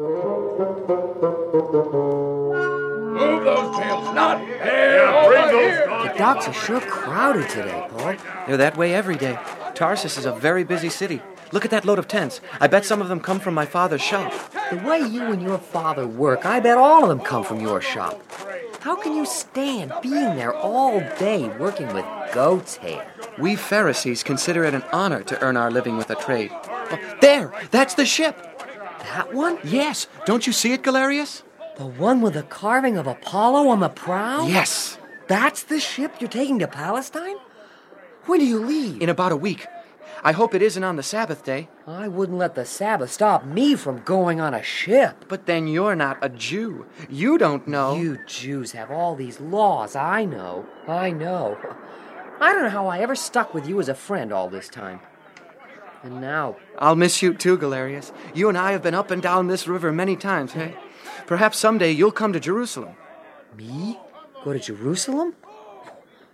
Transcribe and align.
Move 0.00 0.08
those 3.44 3.76
tails, 3.76 4.14
not 4.14 4.40
here. 4.40 5.12
bring 5.28 5.46
those 5.48 6.08
The 6.08 6.14
docks 6.16 6.48
are 6.48 6.54
sure 6.54 6.80
crowded 6.80 7.50
today, 7.50 7.86
Paul. 7.90 8.16
They're 8.46 8.56
that 8.56 8.78
way 8.78 8.94
every 8.94 9.16
day. 9.16 9.38
Tarsus 9.74 10.16
is 10.16 10.24
a 10.24 10.32
very 10.32 10.64
busy 10.64 10.88
city. 10.88 11.20
Look 11.52 11.66
at 11.66 11.70
that 11.72 11.84
load 11.84 11.98
of 11.98 12.08
tents. 12.08 12.40
I 12.60 12.66
bet 12.66 12.86
some 12.86 13.02
of 13.02 13.08
them 13.08 13.20
come 13.20 13.40
from 13.40 13.52
my 13.52 13.66
father's 13.66 14.00
shop. 14.00 14.32
The 14.70 14.78
way 14.78 15.00
you 15.00 15.24
and 15.24 15.42
your 15.42 15.58
father 15.58 16.06
work, 16.06 16.46
I 16.46 16.60
bet 16.60 16.78
all 16.78 17.02
of 17.02 17.10
them 17.10 17.20
come 17.20 17.44
from 17.44 17.60
your 17.60 17.82
shop. 17.82 18.22
How 18.80 18.96
can 18.96 19.14
you 19.14 19.26
stand 19.26 19.92
being 20.00 20.34
there 20.36 20.54
all 20.54 21.00
day 21.18 21.50
working 21.58 21.92
with 21.92 22.06
goat's 22.32 22.76
hair? 22.76 23.06
We 23.38 23.54
Pharisees 23.54 24.22
consider 24.22 24.64
it 24.64 24.72
an 24.72 24.84
honor 24.92 25.22
to 25.24 25.38
earn 25.42 25.58
our 25.58 25.70
living 25.70 25.98
with 25.98 26.08
a 26.08 26.14
trade. 26.14 26.52
Oh, 26.52 26.98
there! 27.20 27.52
That's 27.70 27.92
the 27.92 28.06
ship! 28.06 28.46
That 29.00 29.32
one? 29.34 29.58
Yes! 29.64 30.06
Don't 30.26 30.46
you 30.46 30.52
see 30.52 30.72
it, 30.72 30.82
Galerius? 30.82 31.42
The 31.76 31.86
one 31.86 32.20
with 32.20 32.34
the 32.34 32.42
carving 32.42 32.96
of 32.96 33.06
Apollo 33.06 33.68
on 33.68 33.80
the 33.80 33.88
prow? 33.88 34.46
Yes! 34.46 34.98
That's 35.28 35.62
the 35.62 35.80
ship 35.80 36.16
you're 36.20 36.28
taking 36.28 36.58
to 36.58 36.68
Palestine? 36.68 37.36
When 38.26 38.40
do 38.40 38.46
you 38.46 38.58
leave? 38.58 39.00
In 39.00 39.08
about 39.08 39.32
a 39.32 39.36
week. 39.36 39.66
I 40.22 40.32
hope 40.32 40.54
it 40.54 40.60
isn't 40.60 40.84
on 40.84 40.96
the 40.96 41.02
Sabbath 41.02 41.44
day. 41.44 41.68
I 41.86 42.06
wouldn't 42.08 42.36
let 42.36 42.54
the 42.54 42.66
Sabbath 42.66 43.10
stop 43.10 43.44
me 43.44 43.74
from 43.74 44.02
going 44.02 44.40
on 44.40 44.52
a 44.52 44.62
ship. 44.62 45.24
But 45.28 45.46
then 45.46 45.66
you're 45.66 45.96
not 45.96 46.18
a 46.20 46.28
Jew. 46.28 46.84
You 47.08 47.38
don't 47.38 47.66
know. 47.66 47.96
You 47.96 48.18
Jews 48.26 48.72
have 48.72 48.90
all 48.90 49.14
these 49.14 49.40
laws. 49.40 49.96
I 49.96 50.26
know. 50.26 50.66
I 50.86 51.10
know. 51.10 51.56
I 52.40 52.52
don't 52.52 52.64
know 52.64 52.70
how 52.70 52.86
I 52.86 52.98
ever 52.98 53.14
stuck 53.14 53.54
with 53.54 53.66
you 53.66 53.80
as 53.80 53.88
a 53.88 53.94
friend 53.94 54.32
all 54.32 54.48
this 54.48 54.68
time. 54.68 55.00
And 56.02 56.20
now, 56.20 56.56
I'll 56.78 56.96
miss 56.96 57.20
you 57.20 57.34
too, 57.34 57.58
Galerius. 57.58 58.12
You 58.34 58.48
and 58.48 58.56
I 58.56 58.72
have 58.72 58.82
been 58.82 58.94
up 58.94 59.10
and 59.10 59.20
down 59.20 59.48
this 59.48 59.68
river 59.68 59.92
many 59.92 60.16
times, 60.16 60.52
hey? 60.52 60.74
Perhaps 61.26 61.58
someday 61.58 61.90
you'll 61.90 62.10
come 62.10 62.32
to 62.32 62.40
Jerusalem. 62.40 62.94
me? 63.56 63.98
Go 64.44 64.52
to 64.54 64.58
Jerusalem? 64.58 65.34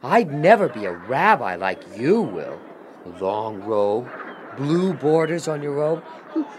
I'd 0.03 0.33
never 0.33 0.69
be 0.69 0.85
a 0.85 0.93
rabbi 0.93 1.57
like 1.57 1.83
you 1.99 2.21
will. 2.21 2.61
Long 3.21 3.61
robe, 3.63 4.09
blue 4.57 4.93
borders 4.95 5.49
on 5.49 5.63
your 5.63 5.73
robe. 5.73 6.03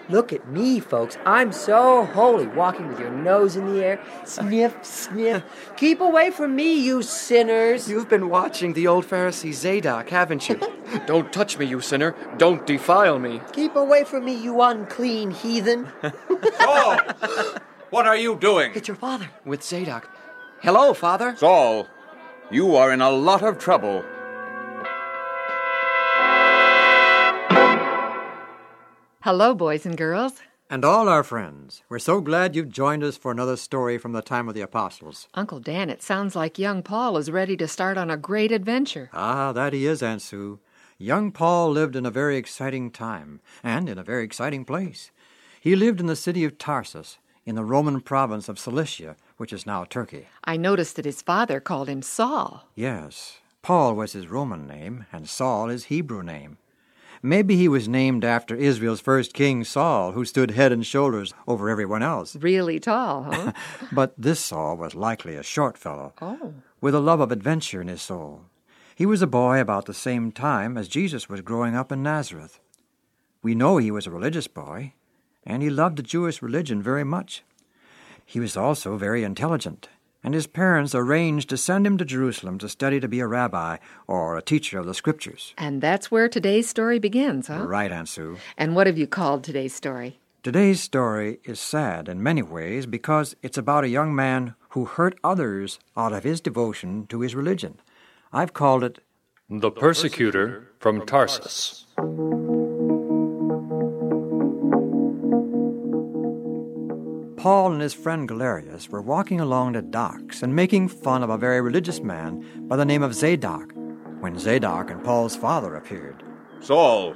Look 0.09 0.33
at 0.33 0.47
me, 0.47 0.79
folks. 0.79 1.17
I'm 1.25 1.51
so 1.51 2.05
holy, 2.05 2.47
walking 2.47 2.87
with 2.87 2.99
your 2.99 3.11
nose 3.11 3.55
in 3.55 3.73
the 3.73 3.83
air. 3.83 3.99
Sniff, 4.25 4.83
sniff. 4.83 5.43
Keep 5.75 6.01
away 6.01 6.31
from 6.31 6.55
me, 6.55 6.79
you 6.79 7.01
sinners. 7.01 7.89
You've 7.89 8.09
been 8.09 8.29
watching 8.29 8.73
the 8.73 8.87
old 8.87 9.05
Pharisee 9.05 9.53
Zadok, 9.53 10.09
haven't 10.09 10.49
you? 10.49 10.59
Don't 11.05 11.31
touch 11.31 11.57
me, 11.57 11.65
you 11.65 11.81
sinner. 11.81 12.15
Don't 12.37 12.65
defile 12.65 13.19
me. 13.19 13.41
Keep 13.51 13.75
away 13.75 14.03
from 14.03 14.25
me, 14.25 14.33
you 14.33 14.61
unclean 14.61 15.31
heathen. 15.31 15.89
Saul! 16.57 16.97
what 17.89 18.07
are 18.07 18.17
you 18.17 18.37
doing? 18.37 18.71
It's 18.75 18.87
your 18.87 18.97
father. 18.97 19.29
With 19.45 19.63
Zadok. 19.63 20.09
Hello, 20.61 20.93
Father. 20.93 21.35
Saul, 21.37 21.87
you 22.49 22.75
are 22.75 22.91
in 22.91 23.01
a 23.01 23.11
lot 23.11 23.43
of 23.43 23.59
trouble. 23.59 24.03
Hello, 29.27 29.53
boys 29.53 29.85
and 29.85 29.97
girls. 29.97 30.35
And 30.69 30.85
all 30.85 31.09
our 31.09 31.21
friends, 31.21 31.83
we're 31.89 31.99
so 31.99 32.21
glad 32.21 32.55
you've 32.55 32.69
joined 32.69 33.03
us 33.03 33.17
for 33.17 33.29
another 33.29 33.57
story 33.57 33.97
from 33.97 34.13
the 34.13 34.21
time 34.21 34.47
of 34.47 34.55
the 34.55 34.61
apostles. 34.61 35.27
Uncle 35.33 35.59
Dan, 35.59 35.89
it 35.89 36.01
sounds 36.01 36.33
like 36.33 36.57
young 36.57 36.81
Paul 36.81 37.17
is 37.17 37.29
ready 37.29 37.57
to 37.57 37.67
start 37.67 37.97
on 37.97 38.09
a 38.09 38.15
great 38.15 38.53
adventure. 38.53 39.09
Ah, 39.11 39.51
that 39.51 39.73
he 39.73 39.85
is, 39.85 40.01
Aunt 40.01 40.21
Sue. 40.21 40.59
Young 40.97 41.33
Paul 41.33 41.71
lived 41.71 41.97
in 41.97 42.05
a 42.05 42.09
very 42.09 42.37
exciting 42.37 42.89
time, 42.89 43.41
and 43.61 43.89
in 43.89 43.97
a 43.97 44.01
very 44.01 44.23
exciting 44.23 44.63
place. 44.63 45.11
He 45.59 45.75
lived 45.75 45.99
in 45.99 46.05
the 46.05 46.15
city 46.15 46.45
of 46.45 46.57
Tarsus, 46.57 47.17
in 47.45 47.55
the 47.55 47.65
Roman 47.65 47.99
province 47.99 48.47
of 48.47 48.57
Cilicia, 48.57 49.17
which 49.35 49.51
is 49.51 49.65
now 49.65 49.83
Turkey. 49.83 50.27
I 50.45 50.55
noticed 50.55 50.95
that 50.95 51.03
his 51.03 51.21
father 51.21 51.59
called 51.59 51.89
him 51.89 52.01
Saul. 52.01 52.63
Yes, 52.75 53.39
Paul 53.61 53.93
was 53.93 54.13
his 54.13 54.29
Roman 54.29 54.65
name, 54.65 55.05
and 55.11 55.27
Saul 55.27 55.67
his 55.67 55.87
Hebrew 55.91 56.23
name. 56.23 56.59
Maybe 57.21 57.55
he 57.55 57.67
was 57.67 57.87
named 57.87 58.23
after 58.23 58.55
Israel's 58.55 59.01
first 59.01 59.33
king, 59.33 59.63
Saul, 59.63 60.11
who 60.11 60.25
stood 60.25 60.51
head 60.51 60.71
and 60.71 60.85
shoulders 60.85 61.33
over 61.47 61.69
everyone 61.69 62.03
else. 62.03 62.35
Really 62.35 62.79
tall, 62.79 63.23
huh? 63.23 63.53
But 63.91 64.13
this 64.17 64.39
Saul 64.39 64.77
was 64.77 64.95
likely 64.95 65.35
a 65.35 65.43
short 65.43 65.77
fellow, 65.77 66.13
oh. 66.21 66.53
with 66.81 66.93
a 66.93 66.99
love 66.99 67.19
of 67.19 67.31
adventure 67.31 67.81
in 67.81 67.87
his 67.87 68.01
soul. 68.01 68.43
He 68.95 69.05
was 69.05 69.21
a 69.21 69.27
boy 69.27 69.59
about 69.59 69.85
the 69.85 69.93
same 69.93 70.31
time 70.31 70.77
as 70.77 70.87
Jesus 70.87 71.29
was 71.29 71.41
growing 71.41 71.75
up 71.75 71.91
in 71.91 72.01
Nazareth. 72.01 72.59
We 73.43 73.55
know 73.55 73.77
he 73.77 73.91
was 73.91 74.07
a 74.07 74.11
religious 74.11 74.47
boy, 74.47 74.93
and 75.45 75.61
he 75.61 75.69
loved 75.69 75.97
the 75.97 76.03
Jewish 76.03 76.41
religion 76.41 76.81
very 76.81 77.03
much. 77.03 77.43
He 78.25 78.39
was 78.39 78.57
also 78.57 78.97
very 78.97 79.23
intelligent, 79.23 79.87
and 80.23 80.33
his 80.33 80.47
parents 80.47 80.95
arranged 80.95 81.49
to 81.49 81.57
send 81.57 81.85
him 81.85 81.97
to 81.97 82.05
Jerusalem 82.05 82.57
to 82.59 82.69
study 82.69 82.99
to 82.99 83.07
be 83.07 83.19
a 83.19 83.27
rabbi 83.27 83.77
or 84.07 84.37
a 84.37 84.41
teacher 84.41 84.79
of 84.79 84.85
the 84.85 84.93
scriptures. 84.93 85.53
And 85.57 85.81
that's 85.81 86.11
where 86.11 86.27
today's 86.27 86.67
story 86.69 86.99
begins, 86.99 87.47
huh? 87.47 87.65
Right, 87.67 87.91
Aunt 87.91 88.09
Sue. 88.09 88.37
And 88.57 88.75
what 88.75 88.87
have 88.87 88.97
you 88.97 89.07
called 89.07 89.43
today's 89.43 89.73
story? 89.73 90.19
Today's 90.43 90.81
story 90.81 91.39
is 91.43 91.59
sad 91.59 92.07
in 92.07 92.23
many 92.23 92.41
ways 92.41 92.85
because 92.85 93.35
it's 93.41 93.57
about 93.57 93.83
a 93.83 93.89
young 93.89 94.15
man 94.15 94.55
who 94.69 94.85
hurt 94.85 95.19
others 95.23 95.79
out 95.95 96.13
of 96.13 96.23
his 96.23 96.39
devotion 96.39 97.05
to 97.07 97.21
his 97.21 97.35
religion. 97.35 97.79
I've 98.31 98.53
called 98.53 98.83
it 98.83 98.99
The 99.49 99.71
Persecutor 99.71 100.71
from 100.79 101.05
Tarsus. 101.05 101.85
Paul 107.47 107.71
and 107.71 107.81
his 107.81 107.93
friend 107.93 108.27
Galerius 108.27 108.89
were 108.89 109.01
walking 109.01 109.39
along 109.39 109.71
the 109.71 109.81
docks 109.81 110.43
and 110.43 110.53
making 110.53 110.89
fun 110.89 111.23
of 111.23 111.29
a 111.29 111.37
very 111.37 111.61
religious 111.61 112.01
man 112.01 112.67
by 112.67 112.75
the 112.75 112.83
name 112.83 113.01
of 113.01 113.15
Zadok 113.15 113.71
when 114.19 114.37
Zadok 114.37 114.91
and 114.91 115.01
Paul's 115.01 115.37
father 115.37 115.73
appeared. 115.75 116.23
Saul, 116.59 117.15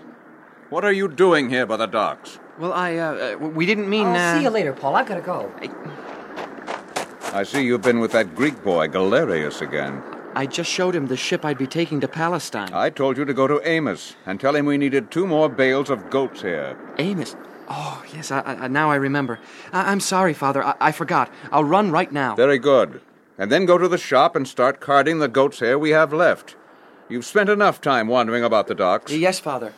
what 0.69 0.85
are 0.85 0.93
you 0.93 1.09
doing 1.09 1.49
here 1.49 1.65
by 1.65 1.75
the 1.75 1.85
docks? 1.85 2.39
Well, 2.57 2.71
I, 2.71 2.95
uh, 2.95 3.11
uh, 3.11 3.45
we 3.49 3.65
didn't 3.65 3.89
mean, 3.89 4.07
I'll 4.07 4.35
uh, 4.35 4.37
see 4.37 4.43
you 4.43 4.49
later, 4.49 4.71
Paul. 4.71 4.95
I've 4.95 5.05
got 5.05 5.15
to 5.15 5.21
go. 5.21 5.51
I 7.33 7.43
see 7.43 7.65
you've 7.65 7.81
been 7.81 7.99
with 7.99 8.13
that 8.13 8.33
Greek 8.33 8.63
boy, 8.63 8.87
Galerius, 8.87 9.59
again. 9.61 10.01
I 10.33 10.45
just 10.45 10.71
showed 10.71 10.95
him 10.95 11.07
the 11.07 11.17
ship 11.17 11.43
I'd 11.43 11.57
be 11.57 11.67
taking 11.67 11.99
to 11.99 12.07
Palestine. 12.07 12.73
I 12.73 12.89
told 12.89 13.17
you 13.17 13.25
to 13.25 13.33
go 13.33 13.47
to 13.47 13.59
Amos 13.67 14.15
and 14.25 14.39
tell 14.39 14.55
him 14.55 14.65
we 14.65 14.77
needed 14.77 15.11
two 15.11 15.27
more 15.27 15.49
bales 15.49 15.89
of 15.89 16.09
goat's 16.09 16.41
here. 16.41 16.77
Amos. 16.99 17.35
Oh, 17.73 18.03
yes, 18.13 18.31
I, 18.31 18.41
I, 18.41 18.67
now 18.67 18.91
I 18.91 18.95
remember. 18.95 19.39
I, 19.71 19.91
I'm 19.93 20.01
sorry, 20.01 20.33
Father. 20.33 20.61
I, 20.61 20.75
I 20.81 20.91
forgot. 20.91 21.31
I'll 21.53 21.63
run 21.63 21.89
right 21.89 22.11
now. 22.11 22.35
Very 22.35 22.59
good. 22.59 22.99
And 23.37 23.49
then 23.49 23.65
go 23.65 23.77
to 23.77 23.87
the 23.87 23.97
shop 23.97 24.35
and 24.35 24.45
start 24.45 24.81
carding 24.81 25.19
the 25.19 25.29
goat's 25.29 25.59
hair 25.59 25.79
we 25.79 25.91
have 25.91 26.11
left. 26.11 26.57
You've 27.07 27.25
spent 27.25 27.49
enough 27.49 27.79
time 27.79 28.09
wandering 28.09 28.43
about 28.43 28.67
the 28.67 28.75
docks. 28.75 29.13
Yes, 29.13 29.39
Father. 29.39 29.73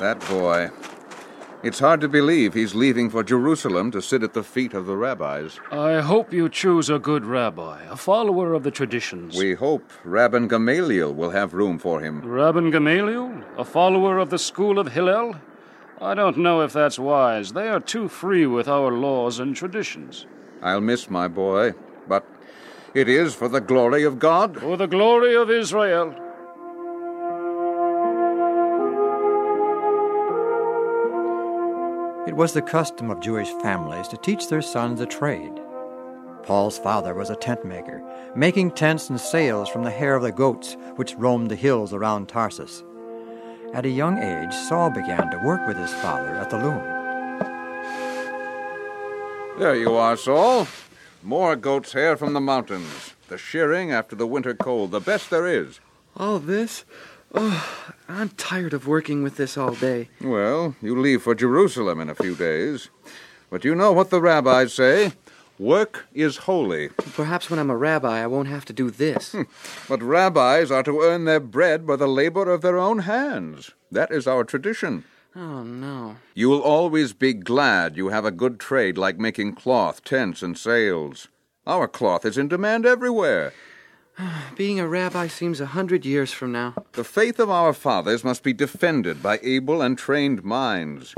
That 0.00 0.18
boy. 0.28 0.70
It's 1.62 1.78
hard 1.78 2.00
to 2.00 2.08
believe 2.08 2.54
he's 2.54 2.74
leaving 2.74 3.08
for 3.08 3.22
Jerusalem 3.22 3.92
to 3.92 4.02
sit 4.02 4.24
at 4.24 4.32
the 4.32 4.42
feet 4.44 4.74
of 4.74 4.86
the 4.86 4.96
rabbis. 4.96 5.60
I 5.70 6.00
hope 6.00 6.32
you 6.32 6.48
choose 6.48 6.90
a 6.90 6.98
good 6.98 7.24
rabbi, 7.24 7.82
a 7.84 7.96
follower 7.96 8.52
of 8.52 8.62
the 8.64 8.70
traditions. 8.70 9.36
We 9.36 9.54
hope 9.54 9.92
Rabban 10.04 10.48
Gamaliel 10.48 11.14
will 11.14 11.30
have 11.30 11.54
room 11.54 11.78
for 11.78 12.00
him. 12.00 12.22
Rabban 12.22 12.72
Gamaliel, 12.72 13.42
a 13.56 13.64
follower 13.64 14.18
of 14.18 14.30
the 14.30 14.38
school 14.38 14.78
of 14.78 14.92
Hillel? 14.92 15.36
I 16.00 16.14
don't 16.14 16.38
know 16.38 16.60
if 16.60 16.72
that's 16.72 16.98
wise. 16.98 17.52
They 17.52 17.68
are 17.68 17.80
too 17.80 18.08
free 18.08 18.46
with 18.46 18.68
our 18.68 18.92
laws 18.92 19.40
and 19.40 19.56
traditions. 19.56 20.26
I'll 20.62 20.80
miss 20.80 21.10
my 21.10 21.26
boy, 21.26 21.74
but 22.06 22.24
it 22.94 23.08
is 23.08 23.34
for 23.34 23.48
the 23.48 23.60
glory 23.60 24.04
of 24.04 24.20
God. 24.20 24.60
For 24.60 24.76
the 24.76 24.86
glory 24.86 25.34
of 25.36 25.50
Israel. 25.50 26.14
It 32.28 32.36
was 32.36 32.52
the 32.52 32.62
custom 32.62 33.10
of 33.10 33.20
Jewish 33.20 33.50
families 33.62 34.06
to 34.08 34.16
teach 34.18 34.48
their 34.48 34.62
sons 34.62 35.00
a 35.00 35.06
trade. 35.06 35.60
Paul's 36.44 36.78
father 36.78 37.12
was 37.12 37.30
a 37.30 37.36
tent 37.36 37.64
maker, 37.64 38.02
making 38.36 38.70
tents 38.70 39.10
and 39.10 39.20
sails 39.20 39.68
from 39.68 39.82
the 39.82 39.90
hair 39.90 40.14
of 40.14 40.22
the 40.22 40.30
goats 40.30 40.76
which 40.94 41.16
roamed 41.16 41.50
the 41.50 41.56
hills 41.56 41.92
around 41.92 42.28
Tarsus. 42.28 42.84
At 43.74 43.84
a 43.84 43.90
young 43.90 44.18
age, 44.18 44.54
Saul 44.54 44.90
began 44.90 45.30
to 45.30 45.38
work 45.44 45.66
with 45.66 45.76
his 45.76 45.92
father 45.92 46.34
at 46.34 46.50
the 46.50 46.56
loom. 46.56 46.82
There 49.58 49.76
you 49.76 49.94
are, 49.94 50.16
Saul. 50.16 50.66
More 51.22 51.54
goat's 51.54 51.92
hair 51.92 52.16
from 52.16 52.32
the 52.32 52.40
mountains. 52.40 53.14
The 53.28 53.36
shearing 53.36 53.92
after 53.92 54.16
the 54.16 54.26
winter 54.26 54.54
cold, 54.54 54.90
the 54.90 55.00
best 55.00 55.30
there 55.30 55.46
is. 55.46 55.80
All 56.16 56.38
this? 56.38 56.84
Oh, 57.34 57.92
I'm 58.08 58.30
tired 58.30 58.72
of 58.72 58.86
working 58.86 59.22
with 59.22 59.36
this 59.36 59.58
all 59.58 59.74
day. 59.74 60.08
Well, 60.22 60.74
you 60.80 60.98
leave 60.98 61.22
for 61.22 61.34
Jerusalem 61.34 62.00
in 62.00 62.08
a 62.08 62.14
few 62.14 62.34
days. 62.34 62.88
But 63.50 63.64
you 63.64 63.74
know 63.74 63.92
what 63.92 64.10
the 64.10 64.20
rabbis 64.20 64.72
say 64.72 65.12
work 65.58 66.06
is 66.14 66.38
holy. 66.38 66.88
Perhaps 66.88 67.50
when 67.50 67.58
I'm 67.58 67.70
a 67.70 67.76
rabbi, 67.76 68.22
I 68.22 68.26
won't 68.26 68.48
have 68.48 68.64
to 68.66 68.72
do 68.72 68.90
this. 68.90 69.32
Hmm. 69.32 69.42
But 69.88 70.02
rabbis 70.02 70.70
are 70.70 70.82
to 70.84 71.00
earn 71.00 71.24
their 71.24 71.40
bread 71.40 71.86
by 71.86 71.96
the 71.96 72.06
labor 72.06 72.50
of 72.50 72.62
their 72.62 72.78
own 72.78 73.00
hands. 73.00 73.72
That 73.90 74.10
is 74.10 74.26
our 74.26 74.44
tradition. 74.44 75.04
Oh, 75.36 75.62
no. 75.62 76.16
You 76.34 76.48
will 76.48 76.62
always 76.62 77.12
be 77.12 77.32
glad 77.32 77.96
you 77.96 78.08
have 78.08 78.24
a 78.24 78.30
good 78.30 78.58
trade 78.58 78.98
like 78.98 79.18
making 79.18 79.54
cloth, 79.54 80.02
tents, 80.02 80.42
and 80.42 80.56
sails. 80.56 81.28
Our 81.66 81.86
cloth 81.86 82.24
is 82.24 82.38
in 82.38 82.48
demand 82.48 82.86
everywhere. 82.86 83.52
Being 84.56 84.80
a 84.80 84.88
rabbi 84.88 85.28
seems 85.28 85.60
a 85.60 85.66
hundred 85.66 86.04
years 86.04 86.32
from 86.32 86.52
now. 86.52 86.74
The 86.92 87.04
faith 87.04 87.38
of 87.38 87.50
our 87.50 87.72
fathers 87.72 88.24
must 88.24 88.42
be 88.42 88.52
defended 88.52 89.22
by 89.22 89.38
able 89.42 89.82
and 89.82 89.96
trained 89.96 90.42
minds. 90.42 91.14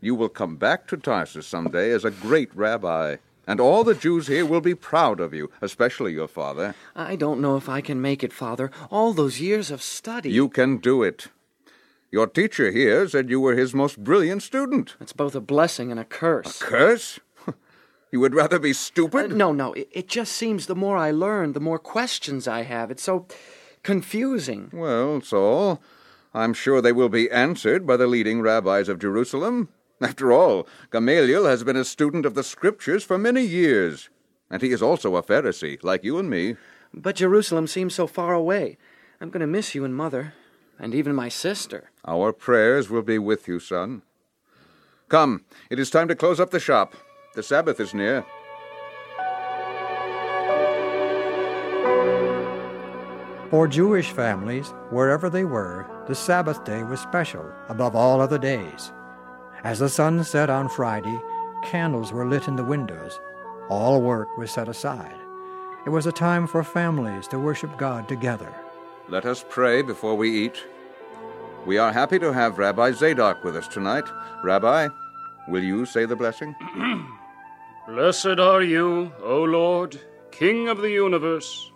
You 0.00 0.14
will 0.14 0.30
come 0.30 0.56
back 0.56 0.86
to 0.88 0.96
Tarsus 0.96 1.46
some 1.46 1.68
day 1.68 1.90
as 1.90 2.04
a 2.04 2.10
great 2.10 2.54
rabbi, 2.54 3.16
and 3.50 3.58
all 3.58 3.82
the 3.82 3.96
Jews 3.96 4.28
here 4.28 4.46
will 4.46 4.60
be 4.60 4.76
proud 4.76 5.18
of 5.18 5.34
you, 5.34 5.50
especially 5.60 6.12
your 6.12 6.28
father. 6.28 6.76
I 6.94 7.16
don't 7.16 7.40
know 7.40 7.56
if 7.56 7.68
I 7.68 7.80
can 7.80 8.00
make 8.00 8.22
it, 8.22 8.32
Father. 8.32 8.70
All 8.92 9.12
those 9.12 9.40
years 9.40 9.72
of 9.72 9.82
study. 9.82 10.30
You 10.30 10.48
can 10.48 10.76
do 10.76 11.02
it. 11.02 11.26
Your 12.12 12.28
teacher 12.28 12.70
here 12.70 13.08
said 13.08 13.28
you 13.28 13.40
were 13.40 13.56
his 13.56 13.74
most 13.74 14.04
brilliant 14.04 14.44
student. 14.44 14.94
It's 15.00 15.12
both 15.12 15.34
a 15.34 15.40
blessing 15.40 15.90
and 15.90 15.98
a 15.98 16.04
curse. 16.04 16.58
Curse? 16.60 17.18
You 18.12 18.18
would 18.18 18.34
rather 18.34 18.58
be 18.58 18.72
stupid? 18.72 19.32
Uh, 19.32 19.36
no, 19.36 19.52
no. 19.52 19.72
It, 19.72 19.88
it 19.92 20.08
just 20.08 20.32
seems 20.32 20.66
the 20.66 20.74
more 20.74 20.96
I 20.96 21.12
learn, 21.12 21.52
the 21.52 21.60
more 21.60 21.78
questions 21.78 22.48
I 22.48 22.62
have. 22.62 22.90
It's 22.90 23.04
so 23.04 23.26
confusing. 23.84 24.68
Well, 24.72 25.20
Saul, 25.20 25.80
I'm 26.34 26.52
sure 26.52 26.80
they 26.80 26.90
will 26.90 27.08
be 27.08 27.30
answered 27.30 27.86
by 27.86 27.96
the 27.96 28.08
leading 28.08 28.40
rabbis 28.40 28.88
of 28.88 28.98
Jerusalem. 28.98 29.68
After 30.00 30.32
all, 30.32 30.66
Gamaliel 30.90 31.44
has 31.44 31.62
been 31.62 31.76
a 31.76 31.84
student 31.84 32.24
of 32.24 32.34
the 32.34 32.42
Scriptures 32.42 33.04
for 33.04 33.18
many 33.18 33.42
years, 33.42 34.08
and 34.50 34.62
he 34.62 34.72
is 34.72 34.80
also 34.82 35.14
a 35.14 35.22
Pharisee, 35.22 35.82
like 35.82 36.04
you 36.04 36.18
and 36.18 36.30
me. 36.30 36.56
But 36.94 37.16
Jerusalem 37.16 37.66
seems 37.66 37.94
so 37.94 38.06
far 38.06 38.32
away. 38.32 38.78
I'm 39.20 39.28
going 39.28 39.42
to 39.42 39.46
miss 39.46 39.74
you 39.74 39.84
and 39.84 39.94
Mother, 39.94 40.32
and 40.78 40.94
even 40.94 41.14
my 41.14 41.28
sister. 41.28 41.90
Our 42.06 42.32
prayers 42.32 42.88
will 42.88 43.02
be 43.02 43.18
with 43.18 43.46
you, 43.46 43.60
son. 43.60 44.00
Come, 45.10 45.44
it 45.68 45.78
is 45.78 45.90
time 45.90 46.08
to 46.08 46.16
close 46.16 46.40
up 46.40 46.50
the 46.50 46.60
shop. 46.60 46.94
The 47.34 47.42
Sabbath 47.42 47.78
is 47.78 47.92
near. 47.92 48.24
For 53.50 53.68
Jewish 53.68 54.12
families, 54.12 54.68
wherever 54.90 55.28
they 55.28 55.44
were, 55.44 55.86
the 56.06 56.14
Sabbath 56.14 56.64
day 56.64 56.84
was 56.84 57.00
special 57.00 57.44
above 57.68 57.94
all 57.94 58.20
other 58.20 58.38
days. 58.38 58.92
As 59.62 59.78
the 59.78 59.90
sun 59.90 60.24
set 60.24 60.48
on 60.48 60.70
Friday, 60.70 61.20
candles 61.62 62.12
were 62.12 62.26
lit 62.26 62.48
in 62.48 62.56
the 62.56 62.64
windows. 62.64 63.20
All 63.68 64.00
work 64.00 64.38
was 64.38 64.50
set 64.50 64.68
aside. 64.68 65.14
It 65.84 65.90
was 65.90 66.06
a 66.06 66.12
time 66.12 66.46
for 66.46 66.64
families 66.64 67.28
to 67.28 67.38
worship 67.38 67.76
God 67.76 68.08
together. 68.08 68.54
Let 69.08 69.26
us 69.26 69.44
pray 69.48 69.82
before 69.82 70.14
we 70.14 70.30
eat. 70.30 70.64
We 71.66 71.76
are 71.76 71.92
happy 71.92 72.18
to 72.20 72.32
have 72.32 72.58
Rabbi 72.58 72.92
Zadok 72.92 73.44
with 73.44 73.54
us 73.54 73.68
tonight. 73.68 74.04
Rabbi, 74.42 74.88
will 75.48 75.62
you 75.62 75.84
say 75.84 76.06
the 76.06 76.16
blessing? 76.16 76.54
Blessed 77.86 78.38
are 78.38 78.62
you, 78.62 79.12
O 79.22 79.42
Lord, 79.42 80.00
King 80.30 80.68
of 80.68 80.80
the 80.80 80.90
universe, 80.90 81.70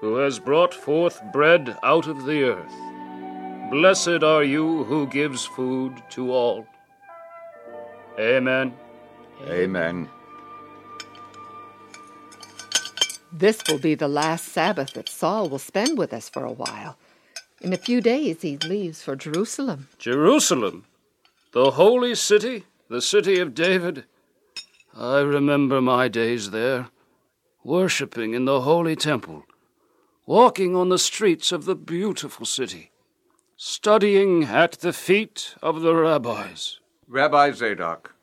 who 0.00 0.16
has 0.16 0.40
brought 0.40 0.74
forth 0.74 1.22
bread 1.32 1.76
out 1.84 2.08
of 2.08 2.24
the 2.24 2.42
earth. 2.42 3.70
Blessed 3.70 4.24
are 4.24 4.42
you 4.42 4.82
who 4.84 5.06
gives 5.06 5.44
food 5.44 6.02
to 6.10 6.32
all. 6.32 6.66
Amen. 8.18 8.74
Amen. 9.46 10.08
This 13.32 13.62
will 13.68 13.78
be 13.78 13.94
the 13.94 14.08
last 14.08 14.46
Sabbath 14.46 14.94
that 14.94 15.08
Saul 15.08 15.48
will 15.48 15.60
spend 15.60 15.96
with 15.96 16.12
us 16.12 16.28
for 16.28 16.44
a 16.44 16.52
while. 16.52 16.96
In 17.60 17.72
a 17.72 17.78
few 17.78 18.00
days, 18.00 18.42
he 18.42 18.56
leaves 18.58 19.02
for 19.02 19.14
Jerusalem. 19.14 19.88
Jerusalem, 19.98 20.84
the 21.52 21.72
holy 21.72 22.14
city, 22.14 22.64
the 22.88 23.00
city 23.00 23.38
of 23.38 23.54
David. 23.54 24.04
I 24.96 25.20
remember 25.20 25.80
my 25.80 26.08
days 26.08 26.50
there, 26.50 26.88
worshipping 27.62 28.34
in 28.34 28.46
the 28.46 28.62
holy 28.62 28.96
temple, 28.96 29.44
walking 30.26 30.74
on 30.74 30.88
the 30.88 30.98
streets 30.98 31.52
of 31.52 31.66
the 31.66 31.76
beautiful 31.76 32.46
city, 32.46 32.90
studying 33.56 34.44
at 34.44 34.72
the 34.72 34.92
feet 34.92 35.54
of 35.62 35.82
the 35.82 35.94
rabbis. 35.94 36.79
Rabbi 37.12 37.50
Zadok, 37.50 38.14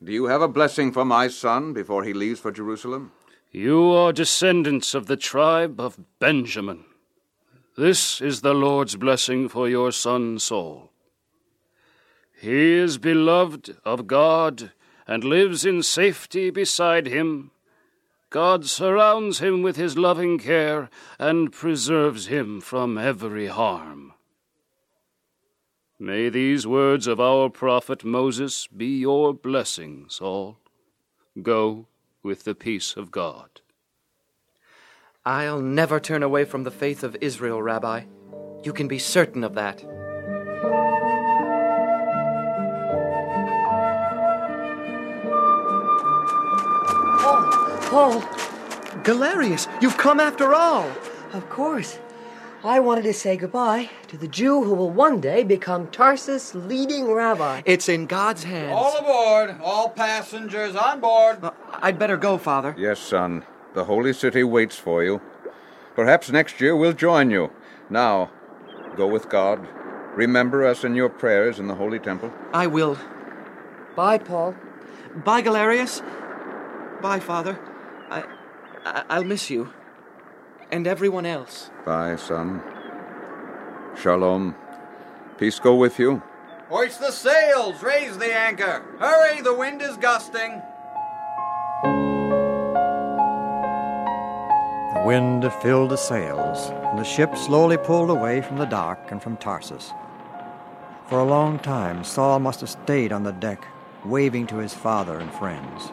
do 0.00 0.12
you 0.12 0.26
have 0.26 0.40
a 0.40 0.46
blessing 0.46 0.92
for 0.92 1.04
my 1.04 1.26
son 1.26 1.72
before 1.72 2.04
he 2.04 2.12
leaves 2.12 2.38
for 2.38 2.52
Jerusalem? 2.52 3.10
You 3.50 3.90
are 3.90 4.12
descendants 4.12 4.94
of 4.94 5.06
the 5.06 5.16
tribe 5.16 5.80
of 5.80 5.98
Benjamin. 6.20 6.84
This 7.76 8.20
is 8.20 8.42
the 8.42 8.54
Lord's 8.54 8.94
blessing 8.94 9.48
for 9.48 9.68
your 9.68 9.90
son 9.90 10.38
Saul. 10.38 10.92
He 12.40 12.74
is 12.74 12.98
beloved 12.98 13.76
of 13.84 14.06
God 14.06 14.70
and 15.08 15.24
lives 15.24 15.64
in 15.64 15.82
safety 15.82 16.50
beside 16.50 17.08
him. 17.08 17.50
God 18.30 18.64
surrounds 18.64 19.40
him 19.40 19.60
with 19.60 19.74
his 19.74 19.98
loving 19.98 20.38
care 20.38 20.88
and 21.18 21.50
preserves 21.50 22.28
him 22.28 22.60
from 22.60 22.96
every 22.96 23.48
harm. 23.48 24.12
May 26.02 26.30
these 26.30 26.66
words 26.66 27.06
of 27.06 27.20
our 27.20 27.50
prophet 27.50 28.04
Moses 28.04 28.66
be 28.68 28.86
your 29.00 29.34
blessing, 29.34 30.06
Saul. 30.08 30.56
Go 31.42 31.88
with 32.22 32.44
the 32.44 32.54
peace 32.54 32.96
of 32.96 33.10
God. 33.10 33.60
I'll 35.26 35.60
never 35.60 36.00
turn 36.00 36.22
away 36.22 36.46
from 36.46 36.64
the 36.64 36.70
faith 36.70 37.04
of 37.04 37.18
Israel, 37.20 37.60
Rabbi. 37.60 38.04
You 38.62 38.72
can 38.72 38.88
be 38.88 38.98
certain 38.98 39.44
of 39.44 39.52
that. 39.56 39.84
Paul, 47.20 47.42
Paul, 47.90 48.20
Galerius, 49.02 49.68
you've 49.82 49.98
come 49.98 50.18
after 50.18 50.54
all. 50.54 50.90
of 51.34 51.46
course. 51.50 51.98
I 52.62 52.78
wanted 52.78 53.02
to 53.04 53.14
say 53.14 53.38
goodbye 53.38 53.88
to 54.08 54.18
the 54.18 54.28
Jew 54.28 54.62
who 54.64 54.74
will 54.74 54.90
one 54.90 55.18
day 55.18 55.44
become 55.44 55.86
Tarsus' 55.88 56.54
leading 56.54 57.10
rabbi. 57.10 57.62
It's 57.64 57.88
in 57.88 58.04
God's 58.04 58.44
hands. 58.44 58.74
All 58.74 58.98
aboard! 58.98 59.56
All 59.62 59.88
passengers 59.88 60.76
on 60.76 61.00
board! 61.00 61.42
Uh, 61.42 61.52
I'd 61.80 61.98
better 61.98 62.18
go, 62.18 62.36
Father. 62.36 62.74
Yes, 62.76 63.00
son. 63.00 63.44
The 63.72 63.84
holy 63.84 64.12
city 64.12 64.44
waits 64.44 64.76
for 64.76 65.02
you. 65.02 65.22
Perhaps 65.94 66.30
next 66.30 66.60
year 66.60 66.76
we'll 66.76 66.92
join 66.92 67.30
you. 67.30 67.50
Now, 67.88 68.30
go 68.94 69.06
with 69.06 69.30
God. 69.30 69.66
Remember 70.14 70.66
us 70.66 70.84
in 70.84 70.94
your 70.94 71.08
prayers 71.08 71.58
in 71.58 71.66
the 71.66 71.76
holy 71.76 71.98
temple. 71.98 72.30
I 72.52 72.66
will. 72.66 72.98
Bye, 73.96 74.18
Paul. 74.18 74.54
Bye, 75.24 75.40
Galerius. 75.40 76.02
Bye, 77.00 77.20
Father. 77.20 77.58
I, 78.10 78.24
I 78.84 79.04
I'll 79.08 79.24
miss 79.24 79.48
you. 79.48 79.72
And 80.72 80.86
everyone 80.86 81.26
else. 81.26 81.70
Bye, 81.84 82.16
son. 82.16 82.62
Shalom. 84.00 84.54
Peace 85.36 85.58
go 85.58 85.74
with 85.74 85.98
you. 85.98 86.22
Hoist 86.68 87.00
the 87.00 87.10
sails! 87.10 87.82
Raise 87.82 88.16
the 88.18 88.32
anchor! 88.32 88.84
Hurry, 89.00 89.40
the 89.40 89.54
wind 89.54 89.82
is 89.82 89.96
gusting! 89.96 90.62
The 94.94 95.02
wind 95.04 95.52
filled 95.62 95.90
the 95.90 95.96
sails, 95.96 96.70
and 96.70 96.98
the 96.98 97.04
ship 97.04 97.36
slowly 97.36 97.76
pulled 97.76 98.10
away 98.10 98.40
from 98.40 98.58
the 98.58 98.66
dock 98.66 99.10
and 99.10 99.20
from 99.20 99.36
Tarsus. 99.36 99.92
For 101.08 101.18
a 101.18 101.24
long 101.24 101.58
time, 101.58 102.04
Saul 102.04 102.38
must 102.38 102.60
have 102.60 102.70
stayed 102.70 103.10
on 103.10 103.24
the 103.24 103.32
deck, 103.32 103.66
waving 104.04 104.46
to 104.48 104.58
his 104.58 104.72
father 104.72 105.18
and 105.18 105.32
friends. 105.32 105.90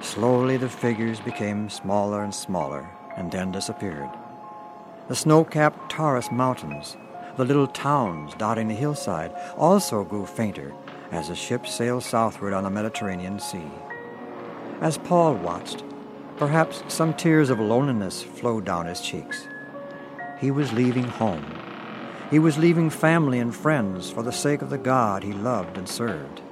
Slowly, 0.00 0.56
the 0.56 0.68
figures 0.68 1.18
became 1.18 1.68
smaller 1.68 2.22
and 2.22 2.32
smaller, 2.32 2.88
and 3.18 3.30
then 3.30 3.52
disappeared. 3.52 4.08
The 5.08 5.16
snow 5.16 5.44
capped 5.44 5.90
Taurus 5.90 6.30
mountains, 6.30 6.96
the 7.36 7.44
little 7.44 7.66
towns 7.66 8.32
dotting 8.38 8.68
the 8.68 8.74
hillside, 8.74 9.34
also 9.56 10.04
grew 10.04 10.24
fainter 10.24 10.72
as 11.10 11.28
the 11.28 11.34
ship 11.34 11.66
sailed 11.66 12.04
southward 12.04 12.52
on 12.52 12.64
the 12.64 12.70
Mediterranean 12.70 13.40
Sea. 13.40 13.70
As 14.80 14.98
Paul 14.98 15.34
watched, 15.34 15.82
perhaps 16.36 16.82
some 16.88 17.12
tears 17.14 17.50
of 17.50 17.58
loneliness 17.58 18.22
flowed 18.22 18.64
down 18.64 18.86
his 18.86 19.00
cheeks. 19.00 19.48
He 20.40 20.50
was 20.50 20.72
leaving 20.72 21.04
home. 21.04 21.44
He 22.30 22.38
was 22.38 22.58
leaving 22.58 22.90
family 22.90 23.40
and 23.40 23.54
friends 23.54 24.10
for 24.10 24.22
the 24.22 24.32
sake 24.32 24.62
of 24.62 24.70
the 24.70 24.78
God 24.78 25.24
he 25.24 25.32
loved 25.32 25.78
and 25.78 25.88
served. 25.88 26.42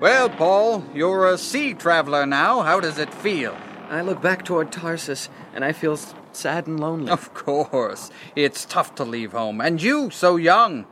Well, 0.00 0.28
Paul, 0.28 0.84
you're 0.94 1.28
a 1.28 1.38
sea 1.38 1.74
traveler 1.74 2.26
now. 2.26 2.62
How 2.62 2.80
does 2.80 2.98
it 2.98 3.14
feel? 3.14 3.56
I 3.88 4.02
look 4.02 4.20
back 4.20 4.44
toward 4.44 4.70
Tarsus, 4.70 5.28
and 5.58 5.64
I 5.64 5.72
feel 5.72 5.98
sad 6.30 6.68
and 6.68 6.78
lonely. 6.78 7.10
Of 7.10 7.34
course. 7.34 8.12
It's 8.36 8.64
tough 8.64 8.94
to 8.94 9.02
leave 9.04 9.32
home, 9.32 9.60
and 9.60 9.82
you 9.82 10.08
so 10.08 10.36
young. 10.36 10.86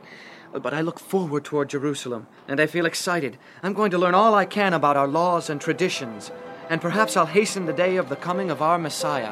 Uh, 0.53 0.59
but 0.59 0.73
I 0.73 0.81
look 0.81 0.99
forward 0.99 1.45
toward 1.45 1.69
Jerusalem, 1.69 2.27
and 2.49 2.59
I 2.59 2.65
feel 2.65 2.85
excited. 2.85 3.37
I'm 3.63 3.71
going 3.71 3.91
to 3.91 3.97
learn 3.97 4.13
all 4.13 4.35
I 4.35 4.43
can 4.43 4.73
about 4.73 4.97
our 4.97 5.07
laws 5.07 5.49
and 5.49 5.61
traditions, 5.61 6.31
and 6.69 6.81
perhaps 6.81 7.15
I'll 7.15 7.27
hasten 7.27 7.65
the 7.65 7.71
day 7.71 7.95
of 7.95 8.09
the 8.09 8.17
coming 8.17 8.51
of 8.51 8.61
our 8.61 8.77
Messiah. 8.77 9.31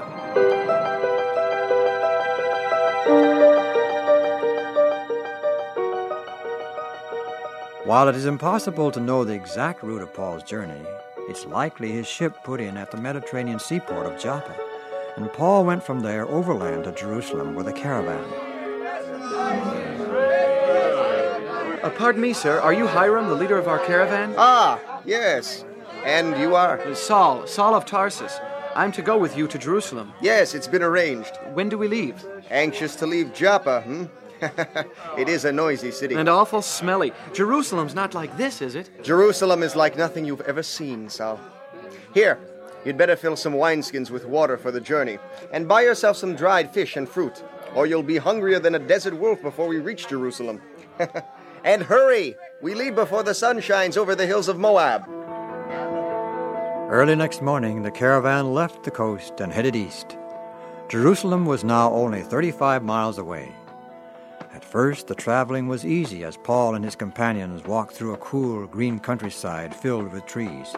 While 7.84 8.08
it 8.08 8.16
is 8.16 8.26
impossible 8.26 8.90
to 8.92 9.02
know 9.02 9.26
the 9.26 9.34
exact 9.34 9.84
route 9.84 10.02
of 10.02 10.14
Paul's 10.14 10.44
journey, 10.44 10.86
it's 11.28 11.46
likely 11.46 11.92
his 11.92 12.08
ship 12.08 12.42
put 12.46 12.62
in 12.62 12.78
at 12.78 12.90
the 12.90 13.02
Mediterranean 13.02 13.60
seaport 13.60 14.06
of 14.06 14.18
Joppa, 14.18 14.56
and 15.16 15.32
Paul 15.32 15.66
went 15.66 15.84
from 15.84 16.02
there 16.02 16.28
overland 16.28 16.84
to 16.84 16.92
Jerusalem 16.92 17.56
with 17.56 17.68
a 17.68 17.74
caravan. 17.74 18.24
Uh, 21.84 21.90
pardon 21.92 22.22
me, 22.22 22.34
sir. 22.34 22.60
Are 22.60 22.74
you 22.74 22.88
Hiram, 22.88 23.28
the 23.28 23.36
leader 23.36 23.58
of 23.58 23.68
our 23.68 23.80
caravan? 23.80 24.34
Ah, 24.38 25.02
yes. 25.06 25.64
And 26.04 26.40
you 26.40 26.56
are? 26.56 26.80
Uh, 26.82 26.96
Saul, 26.96 27.48
Saul 27.48 27.76
of 27.76 27.86
Tarsus. 27.86 28.40
I'm 28.76 28.92
to 28.92 29.02
go 29.02 29.18
with 29.18 29.38
you 29.38 29.48
to 29.48 29.58
Jerusalem. 29.58 30.12
Yes, 30.22 30.54
it's 30.54 30.68
been 30.68 30.84
arranged. 30.84 31.38
When 31.54 31.70
do 31.70 31.78
we 31.78 31.88
leave? 31.88 32.26
Anxious 32.50 32.96
to 32.98 33.06
leave 33.06 33.34
Joppa, 33.34 33.82
hmm? 33.82 34.06
it 35.18 35.30
is 35.30 35.46
a 35.46 35.52
noisy 35.52 35.92
city. 35.92 36.16
And 36.16 36.28
awful 36.28 36.62
smelly. 36.62 37.14
Jerusalem's 37.34 37.96
not 37.96 38.14
like 38.14 38.36
this, 38.36 38.62
is 38.62 38.76
it? 38.76 39.04
Jerusalem 39.04 39.64
is 39.64 39.76
like 39.76 39.96
nothing 39.96 40.26
you've 40.26 40.42
ever 40.42 40.62
seen, 40.64 41.08
Saul. 41.10 41.40
Here, 42.14 42.38
you'd 42.86 42.98
better 42.98 43.16
fill 43.16 43.36
some 43.36 43.54
wineskins 43.54 44.10
with 44.10 44.26
water 44.26 44.58
for 44.58 44.72
the 44.72 44.80
journey, 44.80 45.18
and 45.52 45.68
buy 45.68 45.82
yourself 45.82 46.16
some 46.16 46.36
dried 46.36 46.72
fish 46.72 46.96
and 46.96 47.10
fruit, 47.10 47.44
or 47.74 47.86
you'll 47.86 48.04
be 48.04 48.18
hungrier 48.18 48.60
than 48.60 48.76
a 48.76 48.80
desert 48.80 49.18
wolf 49.18 49.42
before 49.42 49.68
we 49.68 49.80
reach 49.80 50.08
Jerusalem. 50.08 50.62
and 51.66 51.84
hurry! 51.84 52.38
We 52.62 52.74
leave 52.76 52.96
before 52.96 53.24
the 53.24 53.34
sun 53.34 53.60
shines 53.60 53.98
over 53.98 54.16
the 54.16 54.28
hills 54.28 54.48
of 54.48 54.60
Moab. 54.60 55.10
Early 56.90 57.16
next 57.16 57.42
morning, 57.42 57.82
the 57.82 57.92
caravan 57.92 58.54
left 58.54 58.84
the 58.84 58.92
coast 58.92 59.42
and 59.42 59.52
headed 59.52 59.76
east. 59.76 60.16
Jerusalem 60.88 61.46
was 61.46 61.64
now 61.64 61.92
only 61.92 62.22
35 62.22 62.84
miles 62.84 63.18
away. 63.18 63.52
At 64.54 64.64
first, 64.64 65.08
the 65.08 65.16
traveling 65.16 65.68
was 65.68 65.84
easy 65.84 66.24
as 66.24 66.38
Paul 66.38 66.76
and 66.76 66.86
his 66.86 66.96
companions 66.96 67.66
walked 67.66 67.94
through 67.94 68.14
a 68.14 68.20
cool 68.20 68.68
green 68.68 69.00
countryside 69.00 69.76
filled 69.76 70.14
with 70.14 70.26
trees. 70.28 70.76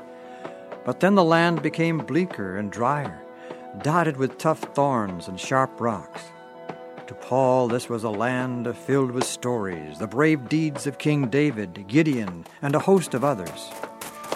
But 0.87 1.01
then 1.01 1.15
the 1.15 1.23
land 1.23 1.61
became 1.61 1.97
bleaker 1.97 2.55
and 2.55 2.71
drier, 2.71 3.21
dotted 3.83 4.15
with 4.15 4.37
tough 4.37 4.61
thorns 4.73 5.27
and 5.27 5.37
sharp 5.37 5.81
rocks. 5.81 6.21
To 7.07 7.13
Paul, 7.13 7.67
this 7.67 7.89
was 7.89 8.05
a 8.05 8.09
land 8.09 8.73
filled 8.73 9.11
with 9.11 9.25
stories, 9.25 9.99
the 9.99 10.07
brave 10.07 10.47
deeds 10.47 10.87
of 10.87 10.97
King 10.97 11.27
David, 11.27 11.89
Gideon, 11.89 12.45
and 12.61 12.73
a 12.73 12.79
host 12.79 13.13
of 13.13 13.25
others. 13.25 13.69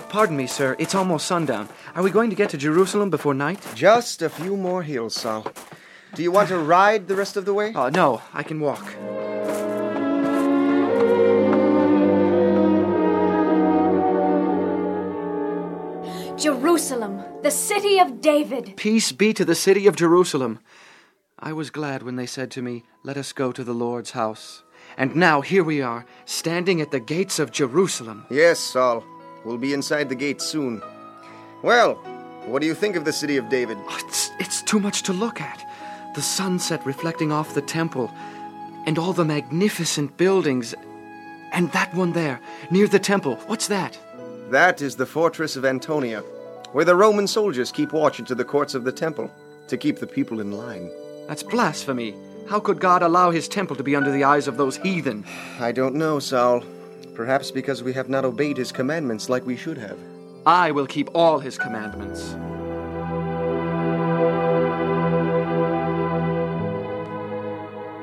Pardon 0.09 0.35
me, 0.35 0.45
sir. 0.45 0.75
It's 0.77 0.93
almost 0.93 1.25
sundown. 1.25 1.69
Are 1.95 2.03
we 2.03 2.11
going 2.11 2.29
to 2.31 2.35
get 2.35 2.49
to 2.49 2.57
Jerusalem 2.57 3.09
before 3.09 3.33
night? 3.33 3.65
Just 3.73 4.21
a 4.21 4.27
few 4.27 4.57
more 4.57 4.83
hills, 4.83 5.15
Saul. 5.15 5.47
Do 6.15 6.21
you 6.21 6.33
want 6.33 6.49
to 6.49 6.57
ride 6.57 7.07
the 7.07 7.15
rest 7.15 7.37
of 7.37 7.45
the 7.45 7.53
way? 7.53 7.71
Oh, 7.73 7.87
no. 7.87 8.21
I 8.33 8.43
can 8.43 8.59
walk. 8.59 8.85
Jerusalem, 16.41 17.23
the 17.43 17.51
city 17.51 17.99
of 17.99 18.19
David. 18.19 18.73
Peace 18.75 19.11
be 19.11 19.31
to 19.31 19.45
the 19.45 19.53
city 19.53 19.85
of 19.85 19.95
Jerusalem. 19.95 20.59
I 21.37 21.53
was 21.53 21.69
glad 21.69 22.01
when 22.01 22.15
they 22.15 22.25
said 22.25 22.49
to 22.51 22.63
me, 22.63 22.83
Let 23.03 23.15
us 23.15 23.31
go 23.31 23.51
to 23.51 23.63
the 23.63 23.75
Lord's 23.75 24.11
house. 24.11 24.63
And 24.97 25.15
now 25.15 25.41
here 25.41 25.63
we 25.63 25.83
are, 25.83 26.03
standing 26.25 26.81
at 26.81 26.89
the 26.89 26.99
gates 26.99 27.37
of 27.37 27.51
Jerusalem. 27.51 28.25
Yes, 28.31 28.59
Saul. 28.59 29.03
We'll 29.45 29.59
be 29.59 29.73
inside 29.73 30.09
the 30.09 30.15
gates 30.15 30.43
soon. 30.43 30.81
Well, 31.61 31.93
what 32.47 32.61
do 32.61 32.67
you 32.67 32.73
think 32.73 32.95
of 32.95 33.05
the 33.05 33.13
city 33.13 33.37
of 33.37 33.47
David? 33.47 33.77
Oh, 33.79 34.01
it's, 34.07 34.31
it's 34.39 34.63
too 34.63 34.79
much 34.79 35.03
to 35.03 35.13
look 35.13 35.39
at. 35.39 35.63
The 36.15 36.23
sunset 36.23 36.83
reflecting 36.87 37.31
off 37.31 37.53
the 37.53 37.61
temple, 37.61 38.11
and 38.87 38.97
all 38.97 39.13
the 39.13 39.25
magnificent 39.25 40.17
buildings. 40.17 40.73
And 41.51 41.71
that 41.73 41.93
one 41.93 42.13
there, 42.13 42.41
near 42.71 42.87
the 42.87 42.97
temple. 42.97 43.35
What's 43.45 43.67
that? 43.67 43.95
That 44.51 44.81
is 44.81 44.97
the 44.97 45.05
fortress 45.05 45.55
of 45.55 45.63
Antonia, 45.63 46.19
where 46.73 46.83
the 46.83 46.93
Roman 46.93 47.25
soldiers 47.25 47.71
keep 47.71 47.93
watch 47.93 48.19
into 48.19 48.35
the 48.35 48.43
courts 48.43 48.75
of 48.75 48.83
the 48.83 48.91
temple 48.91 49.31
to 49.69 49.77
keep 49.77 49.99
the 49.99 50.05
people 50.07 50.41
in 50.41 50.51
line. 50.51 50.91
That's 51.29 51.41
blasphemy. 51.41 52.13
How 52.49 52.59
could 52.59 52.81
God 52.81 53.01
allow 53.01 53.31
his 53.31 53.47
temple 53.47 53.77
to 53.77 53.83
be 53.83 53.95
under 53.95 54.11
the 54.11 54.25
eyes 54.25 54.49
of 54.49 54.57
those 54.57 54.75
heathen? 54.75 55.23
I 55.61 55.71
don't 55.71 55.95
know, 55.95 56.19
Saul. 56.19 56.65
Perhaps 57.15 57.49
because 57.49 57.81
we 57.81 57.93
have 57.93 58.09
not 58.09 58.25
obeyed 58.25 58.57
his 58.57 58.73
commandments 58.73 59.29
like 59.29 59.45
we 59.45 59.55
should 59.55 59.77
have. 59.77 59.97
I 60.45 60.71
will 60.71 60.85
keep 60.85 61.07
all 61.15 61.39
his 61.39 61.57
commandments. 61.57 62.35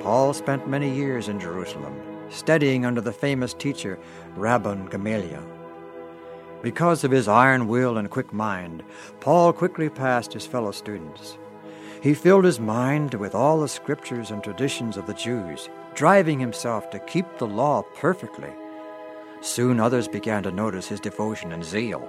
Paul 0.03 0.33
spent 0.33 0.67
many 0.67 0.91
years 0.97 1.29
in 1.29 1.39
Jerusalem, 1.39 1.95
studying 2.31 2.87
under 2.87 3.03
the 3.03 3.13
famous 3.13 3.53
teacher 3.53 3.99
Rabban 4.35 4.91
Gamaliel. 4.91 5.58
Because 6.63 7.05
of 7.05 7.11
his 7.11 7.29
iron 7.29 7.69
will 7.69 7.99
and 7.99 8.11
quick 8.11 8.33
mind, 8.33 8.83
Paul 9.21 9.53
quickly 9.53 9.89
passed 9.89 10.33
his 10.33 10.47
fellow 10.47 10.73
students. 10.73 11.39
He 12.03 12.15
filled 12.15 12.45
his 12.45 12.61
mind 12.61 13.15
with 13.15 13.35
all 13.35 13.61
the 13.61 13.69
scriptures 13.69 14.31
and 14.31 14.43
traditions 14.43 14.97
of 14.97 15.07
the 15.07 15.15
Jews, 15.15 15.69
driving 15.95 16.39
himself 16.39 16.91
to 16.91 16.99
keep 17.01 17.27
the 17.39 17.47
law 17.47 17.83
perfectly. 17.95 18.53
Soon 19.41 19.79
others 19.79 20.09
began 20.09 20.43
to 20.43 20.51
notice 20.51 20.89
his 20.89 21.01
devotion 21.01 21.53
and 21.53 21.65
zeal. 21.65 22.09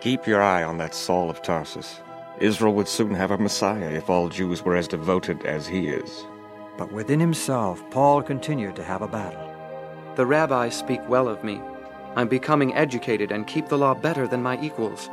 Keep 0.00 0.26
your 0.26 0.42
eye 0.42 0.62
on 0.62 0.78
that 0.78 0.94
Saul 0.94 1.30
of 1.30 1.42
Tarsus. 1.42 2.00
Israel 2.40 2.74
would 2.74 2.88
soon 2.88 3.14
have 3.14 3.30
a 3.30 3.38
Messiah 3.38 3.90
if 3.90 4.08
all 4.08 4.28
Jews 4.28 4.62
were 4.62 4.76
as 4.76 4.86
devoted 4.86 5.44
as 5.44 5.66
he 5.66 5.88
is. 5.88 6.24
But 6.76 6.92
within 6.92 7.18
himself, 7.18 7.82
Paul 7.90 8.22
continued 8.22 8.76
to 8.76 8.84
have 8.84 9.02
a 9.02 9.08
battle. 9.08 9.44
The 10.14 10.26
rabbis 10.26 10.76
speak 10.76 11.00
well 11.08 11.28
of 11.28 11.42
me. 11.42 11.60
I'm 12.16 12.28
becoming 12.28 12.74
educated 12.74 13.30
and 13.32 13.46
keep 13.46 13.68
the 13.68 13.78
law 13.78 13.94
better 13.94 14.26
than 14.26 14.42
my 14.42 14.60
equals. 14.60 15.08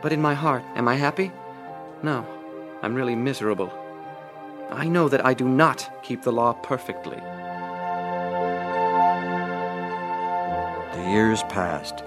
But 0.00 0.12
in 0.12 0.22
my 0.22 0.34
heart, 0.34 0.64
am 0.74 0.88
I 0.88 0.94
happy? 0.94 1.32
No, 2.02 2.26
I'm 2.82 2.94
really 2.94 3.16
miserable. 3.16 3.72
I 4.70 4.88
know 4.88 5.08
that 5.08 5.24
I 5.24 5.34
do 5.34 5.48
not 5.48 5.90
keep 6.02 6.22
the 6.22 6.32
law 6.32 6.52
perfectly. 6.52 7.20
The 10.94 11.10
years 11.10 11.42
passed. 11.44 12.04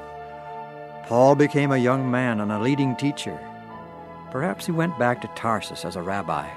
Paul 1.08 1.36
became 1.36 1.72
a 1.72 1.78
young 1.78 2.10
man 2.10 2.40
and 2.40 2.52
a 2.52 2.60
leading 2.60 2.96
teacher. 2.96 3.40
Perhaps 4.32 4.66
he 4.66 4.72
went 4.72 4.98
back 4.98 5.22
to 5.22 5.28
Tarsus 5.36 5.84
as 5.84 5.98
a 5.98 6.02
rabbi. 6.02 6.48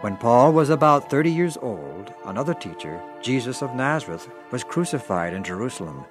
When 0.00 0.16
Paul 0.16 0.52
was 0.52 0.70
about 0.70 1.10
30 1.10 1.30
years 1.30 1.58
old, 1.60 2.12
another 2.24 2.54
teacher, 2.54 3.00
Jesus 3.20 3.62
of 3.62 3.74
Nazareth, 3.74 4.28
was 4.50 4.64
crucified 4.64 5.34
in 5.34 5.44
Jerusalem, 5.44 6.04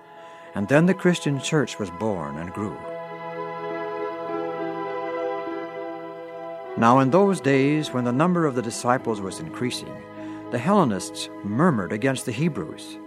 and 0.56 0.68
then 0.68 0.86
the 0.86 0.94
Christian 0.94 1.39
church 1.39 1.79
was 1.79 1.89
born 1.91 2.38
and 2.38 2.53
grew. 2.53 2.77
Now, 6.77 7.00
in 7.00 7.10
those 7.10 7.41
days, 7.41 7.91
when 7.94 8.06
the 8.06 8.12
number 8.12 8.46
of 8.46 8.56
the 8.56 8.62
disciples 8.62 9.20
was 9.20 9.39
increasing, 9.39 9.94
the 10.51 10.58
Hellenists 10.58 11.29
murmured 11.44 11.91
against 11.91 12.25
the 12.25 12.32
Hebrews. 12.32 12.98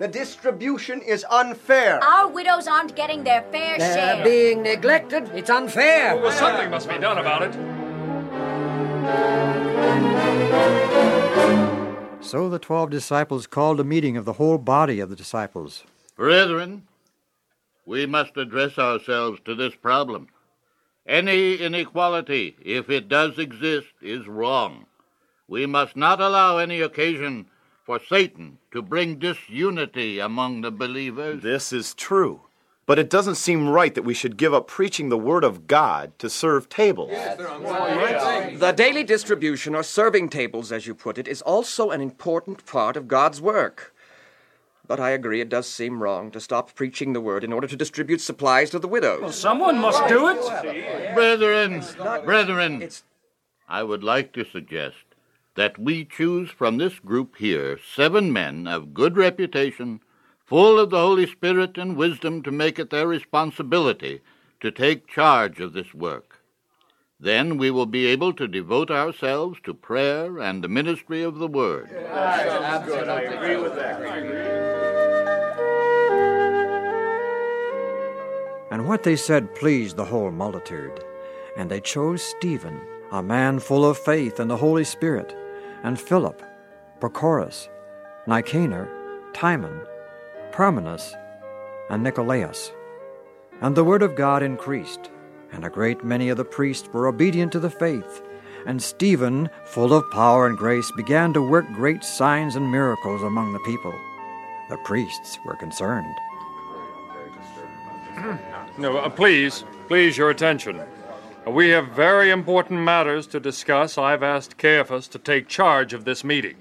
The 0.00 0.08
distribution 0.08 1.00
is 1.02 1.24
unfair. 1.30 2.02
Our 2.02 2.28
widows 2.28 2.66
aren't 2.66 2.96
getting 2.96 3.22
their 3.22 3.42
fair 3.52 3.78
They're 3.78 4.16
share. 4.16 4.24
being 4.24 4.62
neglected. 4.62 5.28
It's 5.34 5.50
unfair. 5.50 6.16
Well, 6.16 6.32
something 6.32 6.70
must 6.70 6.88
be 6.88 6.98
done 6.98 7.18
about 7.18 7.42
it. 7.42 7.54
So 12.22 12.48
the 12.48 12.58
twelve 12.58 12.90
disciples 12.90 13.46
called 13.46 13.78
a 13.80 13.84
meeting 13.84 14.16
of 14.16 14.24
the 14.24 14.34
whole 14.34 14.58
body 14.58 15.00
of 15.00 15.10
the 15.10 15.16
disciples. 15.16 15.84
Brethren, 16.16 16.86
we 17.90 18.06
must 18.06 18.36
address 18.36 18.78
ourselves 18.78 19.40
to 19.44 19.52
this 19.52 19.74
problem. 19.74 20.28
Any 21.08 21.56
inequality, 21.56 22.54
if 22.64 22.88
it 22.88 23.08
does 23.08 23.36
exist, 23.36 23.88
is 24.00 24.28
wrong. 24.28 24.86
We 25.48 25.66
must 25.66 25.96
not 25.96 26.20
allow 26.20 26.58
any 26.58 26.80
occasion 26.80 27.46
for 27.84 27.98
Satan 27.98 28.58
to 28.70 28.80
bring 28.80 29.18
disunity 29.18 30.20
among 30.20 30.60
the 30.60 30.70
believers. 30.70 31.42
This 31.42 31.72
is 31.72 31.92
true. 31.92 32.42
But 32.86 33.00
it 33.00 33.10
doesn't 33.10 33.34
seem 33.34 33.68
right 33.68 33.92
that 33.96 34.04
we 34.04 34.14
should 34.14 34.36
give 34.36 34.54
up 34.54 34.68
preaching 34.68 35.08
the 35.08 35.18
Word 35.18 35.42
of 35.42 35.66
God 35.66 36.16
to 36.20 36.30
serve 36.30 36.68
tables. 36.68 37.10
The 37.10 38.72
daily 38.76 39.02
distribution 39.02 39.74
or 39.74 39.82
serving 39.82 40.28
tables, 40.28 40.70
as 40.70 40.86
you 40.86 40.94
put 40.94 41.18
it, 41.18 41.26
is 41.26 41.42
also 41.42 41.90
an 41.90 42.00
important 42.00 42.64
part 42.66 42.96
of 42.96 43.08
God's 43.08 43.40
work. 43.40 43.92
But 44.90 44.98
I 44.98 45.10
agree 45.10 45.40
it 45.40 45.48
does 45.48 45.68
seem 45.68 46.02
wrong 46.02 46.32
to 46.32 46.40
stop 46.40 46.74
preaching 46.74 47.12
the 47.12 47.20
word 47.20 47.44
in 47.44 47.52
order 47.52 47.68
to 47.68 47.76
distribute 47.76 48.20
supplies 48.20 48.70
to 48.70 48.80
the 48.80 48.88
widows. 48.88 49.20
Well, 49.20 49.30
someone 49.30 49.78
must 49.78 50.08
do 50.08 50.26
it. 50.26 51.14
Brethren, 51.14 51.84
brethren, 52.24 52.88
I 53.68 53.84
would 53.84 54.02
like 54.02 54.32
to 54.32 54.44
suggest 54.44 54.96
that 55.54 55.78
we 55.78 56.04
choose 56.04 56.50
from 56.50 56.78
this 56.78 56.98
group 56.98 57.36
here 57.36 57.78
seven 57.94 58.32
men 58.32 58.66
of 58.66 58.92
good 58.92 59.16
reputation, 59.16 60.00
full 60.44 60.80
of 60.80 60.90
the 60.90 60.98
Holy 60.98 61.28
Spirit 61.28 61.78
and 61.78 61.96
wisdom 61.96 62.42
to 62.42 62.50
make 62.50 62.80
it 62.80 62.90
their 62.90 63.06
responsibility 63.06 64.22
to 64.58 64.72
take 64.72 65.06
charge 65.06 65.60
of 65.60 65.72
this 65.72 65.94
work. 65.94 66.40
Then 67.20 67.58
we 67.58 67.70
will 67.70 67.86
be 67.86 68.06
able 68.06 68.32
to 68.32 68.48
devote 68.48 68.90
ourselves 68.90 69.60
to 69.62 69.72
prayer 69.72 70.40
and 70.40 70.64
the 70.64 70.68
ministry 70.68 71.22
of 71.22 71.38
the 71.38 71.46
Word. 71.46 71.92
Absolutely. 71.92 73.08
I 73.08 73.20
agree 73.20 73.56
with 73.56 73.76
that. 73.76 74.59
What 78.90 79.04
they 79.04 79.14
said 79.14 79.54
pleased 79.54 79.96
the 79.96 80.04
whole 80.04 80.32
multitude, 80.32 81.04
and 81.56 81.70
they 81.70 81.80
chose 81.80 82.20
Stephen, 82.20 82.80
a 83.12 83.22
man 83.22 83.60
full 83.60 83.88
of 83.88 83.96
faith 83.96 84.40
and 84.40 84.50
the 84.50 84.56
Holy 84.56 84.82
Spirit, 84.82 85.32
and 85.84 86.00
Philip, 86.00 86.42
Prochorus, 86.98 87.68
Nicanor, 88.26 88.88
Timon, 89.32 89.80
Parmenas, 90.50 91.14
and 91.88 92.02
Nicolaus. 92.02 92.72
And 93.60 93.76
the 93.76 93.84
word 93.84 94.02
of 94.02 94.16
God 94.16 94.42
increased, 94.42 95.08
and 95.52 95.64
a 95.64 95.70
great 95.70 96.02
many 96.02 96.28
of 96.28 96.36
the 96.36 96.44
priests 96.44 96.88
were 96.92 97.06
obedient 97.06 97.52
to 97.52 97.60
the 97.60 97.70
faith. 97.70 98.24
And 98.66 98.82
Stephen, 98.82 99.50
full 99.66 99.94
of 99.94 100.10
power 100.10 100.48
and 100.48 100.58
grace, 100.58 100.90
began 100.96 101.32
to 101.34 101.48
work 101.48 101.70
great 101.72 102.02
signs 102.02 102.56
and 102.56 102.68
miracles 102.68 103.22
among 103.22 103.52
the 103.52 103.60
people. 103.60 103.94
The 104.68 104.78
priests 104.78 105.38
were 105.46 105.54
concerned. 105.54 106.16
No, 108.80 108.96
uh, 108.96 109.10
please, 109.10 109.62
please, 109.88 110.16
your 110.16 110.30
attention. 110.30 110.80
Uh, 110.80 111.50
We 111.50 111.68
have 111.68 111.88
very 111.88 112.30
important 112.30 112.80
matters 112.80 113.26
to 113.26 113.38
discuss. 113.38 113.98
I've 113.98 114.22
asked 114.22 114.56
Caiaphas 114.56 115.06
to 115.08 115.18
take 115.18 115.48
charge 115.48 115.92
of 115.92 116.06
this 116.06 116.24
meeting. 116.24 116.56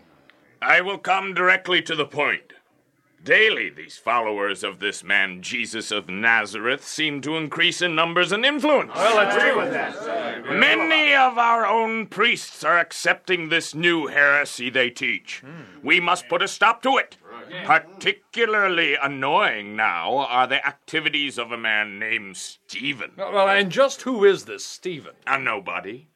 I 0.61 0.81
will 0.81 0.97
come 0.97 1.33
directly 1.33 1.81
to 1.83 1.95
the 1.95 2.05
point. 2.05 2.51
Daily, 3.23 3.69
these 3.69 3.97
followers 3.97 4.63
of 4.63 4.79
this 4.79 5.03
man 5.03 5.41
Jesus 5.41 5.91
of 5.91 6.07
Nazareth 6.07 6.85
seem 6.85 7.21
to 7.21 7.35
increase 7.35 7.81
in 7.81 7.93
numbers 7.93 8.31
and 8.31 8.45
influence. 8.45 8.91
Well, 8.95 9.15
that's 9.15 9.35
true. 9.35 9.57
with 9.57 9.73
that. 9.73 10.55
Many 10.55 11.13
of 11.13 11.38
our 11.38 11.65
own 11.65 12.07
priests 12.07 12.63
are 12.63 12.79
accepting 12.79 13.49
this 13.49 13.75
new 13.75 14.07
heresy 14.07 14.69
they 14.69 14.89
teach. 14.89 15.41
Hmm. 15.45 15.85
We 15.85 15.99
must 15.99 16.29
put 16.29 16.41
a 16.41 16.47
stop 16.47 16.81
to 16.83 16.97
it. 16.97 17.17
Particularly 17.65 18.95
annoying 18.95 19.75
now 19.75 20.17
are 20.17 20.47
the 20.47 20.65
activities 20.65 21.38
of 21.38 21.51
a 21.51 21.57
man 21.57 21.99
named 21.99 22.38
Stephen. 22.38 23.11
Well, 23.17 23.49
and 23.49 23.71
just 23.71 24.03
who 24.03 24.23
is 24.23 24.45
this 24.45 24.65
Stephen? 24.65 25.13
A 25.27 25.39
nobody. 25.39 26.07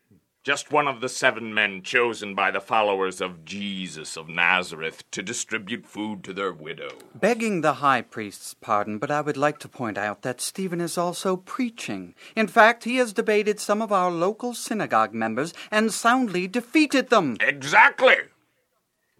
Just 0.43 0.73
one 0.73 0.89
of 0.89 0.99
the 0.99 1.07
seven 1.07 1.53
men 1.53 1.83
chosen 1.83 2.35
by 2.35 2.51
the 2.51 2.59
followers 2.59 3.21
of 3.21 3.45
Jesus 3.45 4.17
of 4.17 4.27
Nazareth 4.27 5.09
to 5.11 5.23
distribute 5.23 5.85
food 5.85 6.21
to 6.25 6.33
their 6.33 6.51
widow. 6.51 6.97
Begging 7.15 7.61
the 7.61 7.75
high 7.75 8.01
priest's 8.01 8.53
pardon, 8.53 8.97
but 8.97 9.09
I 9.09 9.21
would 9.21 9.37
like 9.37 9.57
to 9.59 9.69
point 9.69 9.97
out 9.97 10.21
that 10.23 10.41
Stephen 10.41 10.81
is 10.81 10.97
also 10.97 11.37
preaching. 11.37 12.13
In 12.35 12.47
fact, 12.47 12.83
he 12.83 12.97
has 12.97 13.13
debated 13.13 13.61
some 13.61 13.81
of 13.81 13.93
our 13.93 14.11
local 14.11 14.53
synagogue 14.53 15.13
members 15.13 15.53
and 15.71 15.93
soundly 15.93 16.49
defeated 16.49 17.09
them. 17.09 17.37
Exactly. 17.39 18.17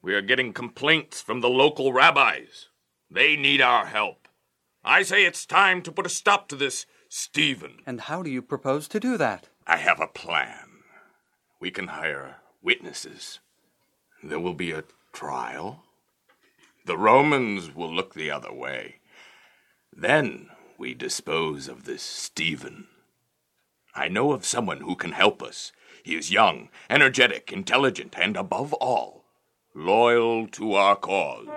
We 0.02 0.16
are 0.16 0.22
getting 0.22 0.52
complaints 0.52 1.22
from 1.22 1.40
the 1.40 1.48
local 1.50 1.94
rabbis. 1.94 2.68
They 3.10 3.38
need 3.38 3.62
our 3.62 3.86
help. 3.86 4.28
I 4.84 5.04
say 5.04 5.24
it's 5.24 5.46
time 5.46 5.84
to 5.84 5.92
put 5.94 6.06
a 6.06 6.10
stop 6.10 6.50
to 6.50 6.58
this 6.58 6.86
Stephen. 7.08 7.78
And 7.86 8.02
how 8.02 8.24
do 8.24 8.30
you 8.30 8.42
propose 8.42 8.90
to 8.90 9.00
do 9.00 9.16
that? 9.16 9.48
I 9.66 9.78
have 9.78 10.02
a 10.02 10.08
plan. 10.08 10.63
We 11.64 11.72
can 11.72 11.88
hire 11.88 12.42
witnesses. 12.62 13.40
There 14.22 14.42
will 14.42 14.54
be 14.54 14.72
a 14.72 14.84
trial. 15.14 15.86
The 16.86 16.98
Romans 16.98 17.74
will 17.74 17.90
look 17.90 18.14
the 18.14 18.30
other 18.30 18.52
way. 18.52 18.96
Then 19.96 20.50
we 20.78 20.94
dispose 20.94 21.70
of 21.70 21.86
this 21.86 22.02
Stephen. 22.02 22.90
I 23.96 24.10
know 24.10 24.34
of 24.34 24.46
someone 24.46 24.82
who 24.82 24.98
can 24.98 25.14
help 25.14 25.42
us. 25.42 25.72
He 26.04 26.16
is 26.18 26.34
young, 26.34 26.68
energetic, 26.90 27.54
intelligent, 27.54 28.14
and 28.18 28.36
above 28.36 28.74
all, 28.74 29.24
loyal 29.74 30.48
to 30.48 30.74
our 30.74 30.98
cause. 30.98 31.48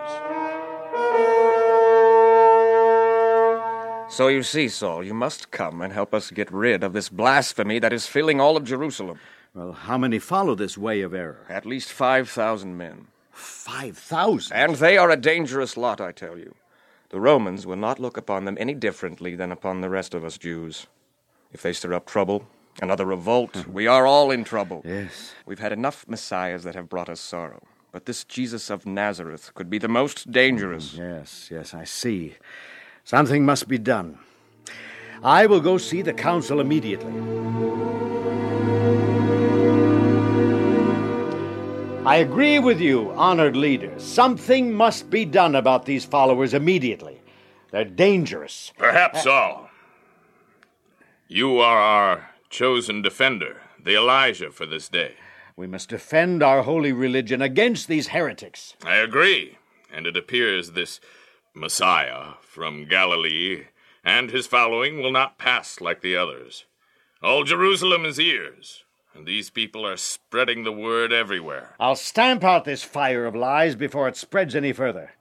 So 4.09 4.29
you 4.29 4.45
see, 4.45 4.69
Saul, 4.69 5.03
you 5.03 5.15
must 5.15 5.51
come 5.51 5.83
and 5.83 5.93
help 5.93 6.15
us 6.15 6.31
get 6.31 6.53
rid 6.53 6.85
of 6.85 6.93
this 6.93 7.09
blasphemy 7.09 7.81
that 7.81 7.93
is 7.93 8.07
filling 8.07 8.41
all 8.41 8.57
of 8.57 8.63
Jerusalem. 8.63 9.19
Well, 9.57 9.73
how 9.73 9.97
many 9.97 10.19
follow 10.19 10.55
this 10.55 10.77
way 10.77 11.01
of 11.01 11.15
error? 11.15 11.47
At 11.49 11.65
least 11.65 11.91
5,000 11.91 12.77
men. 12.77 13.07
Five 13.31 13.97
thousand? 13.97 14.55
And 14.55 14.77
they 14.77 14.99
are 14.99 15.11
a 15.11 15.17
dangerous 15.17 15.79
lot, 15.79 15.99
I 15.99 16.13
tell 16.13 16.39
you. 16.39 16.55
The 17.09 17.21
Romans 17.21 17.67
will 17.67 17.77
not 17.77 17.99
look 17.99 18.19
upon 18.19 18.45
them 18.45 18.59
any 18.61 18.75
differently 18.75 19.35
than 19.35 19.51
upon 19.51 19.81
the 19.81 19.89
rest 19.89 20.13
of 20.13 20.25
us 20.25 20.37
Jews. 20.37 20.87
If 21.53 21.63
they 21.63 21.73
stir 21.73 21.95
up 21.95 22.05
trouble, 22.05 22.47
another 22.83 23.07
revolt, 23.07 23.57
hmm. 23.57 23.73
we 23.73 23.87
are 23.87 24.07
all 24.07 24.31
in 24.31 24.45
trouble. 24.45 24.83
Yes. 24.85 25.35
We've 25.47 25.59
had 25.59 25.73
enough 25.73 26.07
messiahs 26.07 26.63
that 26.65 26.75
have 26.75 26.91
brought 26.91 27.09
us 27.09 27.21
sorrow. 27.21 27.63
But 27.93 28.05
this 28.05 28.25
Jesus 28.25 28.69
of 28.69 28.85
Nazareth 28.85 29.53
could 29.55 29.71
be 29.71 29.79
the 29.79 29.89
most 29.89 30.31
dangerous. 30.31 30.97
Hmm, 30.97 31.03
yes, 31.03 31.49
yes, 31.51 31.73
I 31.73 31.85
see. 31.85 32.35
Something 33.05 33.47
must 33.47 33.69
be 33.69 33.79
done. 33.79 34.19
I 35.23 35.47
will 35.47 35.61
go 35.61 35.79
see 35.79 36.03
the 36.03 36.13
council 36.13 36.61
immediately. 36.61 37.13
I 42.07 42.19
agree 42.19 42.61
with 42.61 42.81
you, 42.81 43.11
honored 43.11 43.57
leaders. 43.57 44.05
Something 44.05 44.73
must 44.73 45.11
be 45.11 45.25
done 45.25 45.57
about 45.57 45.87
these 45.87 46.05
followers 46.05 46.55
immediately. 46.55 47.21
They're 47.73 47.85
dangerous. 47.85 48.73
Perhaps 48.79 49.25
so. 49.25 49.69
You 51.27 51.59
are 51.59 51.81
our 51.81 52.31
chosen 52.49 53.03
defender, 53.03 53.57
the 53.83 53.97
Elijah 53.97 54.53
for 54.53 54.67
this 54.67 54.89
day. 54.89 55.15
We 55.57 55.67
must 55.67 55.89
defend 55.89 56.45
our 56.45 56.63
holy 56.63 56.93
religion 56.93 57.43
against 57.43 57.89
these 57.89 58.09
heretics. 58.09 58.75
I 58.85 58.99
agree. 58.99 59.59
And 59.93 60.07
it 60.07 60.17
appears 60.17 60.71
this 60.71 61.01
Messiah 61.55 62.35
from 62.41 62.87
Galilee 62.87 63.65
and 64.05 64.31
his 64.31 64.47
following 64.47 65.03
will 65.03 65.11
not 65.11 65.37
pass 65.37 65.81
like 65.81 66.03
the 66.03 66.17
others. 66.17 66.67
All 67.21 67.43
Jerusalem 67.43 68.05
is 68.05 68.21
ears, 68.21 68.85
and 69.17 69.27
these 69.27 69.51
people 69.51 69.87
are 69.87 69.97
spreading 69.97 70.65
the 70.65 70.73
word 70.73 71.13
everywhere. 71.13 71.75
I'll 71.81 71.97
stamp 71.97 72.45
out 72.45 72.65
this 72.65 72.83
fire 72.83 73.25
of 73.25 73.35
lies 73.35 73.75
before 73.75 74.09
it 74.09 74.17
spreads 74.17 74.55
any 74.55 74.73
further. 74.73 75.13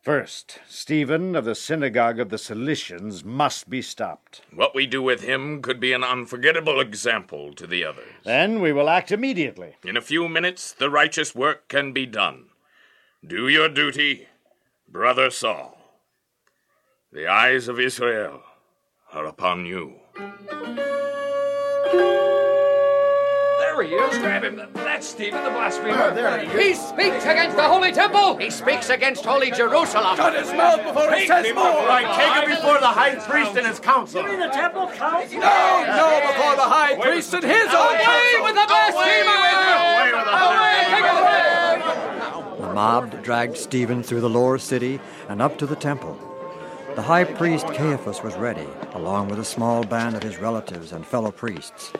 First, 0.00 0.60
Stephen 0.66 1.36
of 1.36 1.44
the 1.44 1.54
synagogue 1.54 2.18
of 2.18 2.30
the 2.30 2.38
Cilicians 2.38 3.24
must 3.24 3.68
be 3.68 3.82
stopped. 3.82 4.40
What 4.54 4.74
we 4.74 4.86
do 4.86 5.02
with 5.02 5.22
him 5.22 5.60
could 5.60 5.80
be 5.80 5.92
an 5.92 6.02
unforgettable 6.02 6.80
example 6.80 7.52
to 7.54 7.66
the 7.66 7.84
others. 7.84 8.08
Then 8.24 8.60
we 8.60 8.72
will 8.72 8.88
act 8.88 9.12
immediately. 9.12 9.74
In 9.84 9.96
a 9.96 10.00
few 10.00 10.28
minutes, 10.28 10.72
the 10.72 10.88
righteous 10.88 11.34
work 11.34 11.68
can 11.68 11.92
be 11.92 12.06
done. 12.06 12.46
Do 13.26 13.48
your 13.48 13.68
duty, 13.68 14.28
Brother 14.88 15.28
Saul. 15.30 15.78
The 17.12 17.26
eyes 17.26 17.68
of 17.68 17.78
Israel 17.78 18.42
are 19.12 19.26
upon 19.26 19.66
you. 19.66 19.96
There 23.78 23.86
he 23.86 23.94
is. 23.94 24.18
Grab 24.18 24.42
him. 24.42 24.60
That's 24.74 25.06
Stephen 25.06 25.44
the 25.44 25.50
blasphemer. 25.50 26.10
Oh, 26.10 26.12
there 26.12 26.36
he 26.40 26.46
is. 26.46 26.52
He 26.52 26.74
speaks 26.74 27.24
against 27.24 27.56
the 27.56 27.62
holy 27.62 27.92
temple. 27.92 28.36
He 28.36 28.50
speaks 28.50 28.90
against 28.90 29.24
holy 29.24 29.52
Jerusalem. 29.52 30.16
Shut 30.16 30.34
his 30.34 30.52
mouth 30.52 30.82
before 30.82 31.12
he 31.14 31.28
says 31.28 31.54
more. 31.54 31.86
Right, 31.86 32.10
take 32.16 32.42
him 32.42 32.56
before 32.56 32.80
the 32.80 32.88
high 32.88 33.14
priest 33.14 33.56
and 33.56 33.64
his 33.64 33.78
council. 33.78 34.22
You 34.22 34.30
mean 34.30 34.40
the 34.40 34.48
temple 34.48 34.88
council? 34.88 35.38
No, 35.38 35.84
no, 35.86 36.20
before 36.26 36.56
the 36.56 36.62
high 36.62 36.96
priest 37.00 37.32
and 37.34 37.44
his 37.44 37.68
own 37.68 37.94
Away 37.94 38.02
council. 38.02 38.42
with 38.42 38.54
the 38.56 38.66
blasphemer! 38.66 39.38
Away 39.38 40.10
with 40.12 40.24
the 40.26 40.34
Away, 40.42 40.78
take 40.90 41.04
it 41.04 41.18
away! 41.22 42.66
The 42.66 42.74
mob 42.74 43.22
dragged 43.22 43.56
Stephen 43.56 44.02
through 44.02 44.22
the 44.22 44.30
lower 44.30 44.58
city 44.58 44.98
and 45.28 45.40
up 45.40 45.56
to 45.58 45.66
the 45.66 45.76
temple. 45.76 46.18
The 46.96 47.02
high 47.02 47.22
priest 47.22 47.68
Caiaphas 47.68 48.24
was 48.24 48.34
ready, 48.34 48.66
along 48.94 49.28
with 49.28 49.38
a 49.38 49.44
small 49.44 49.84
band 49.84 50.16
of 50.16 50.24
his 50.24 50.38
relatives 50.38 50.90
and 50.90 51.06
fellow 51.06 51.30
priests. 51.30 51.92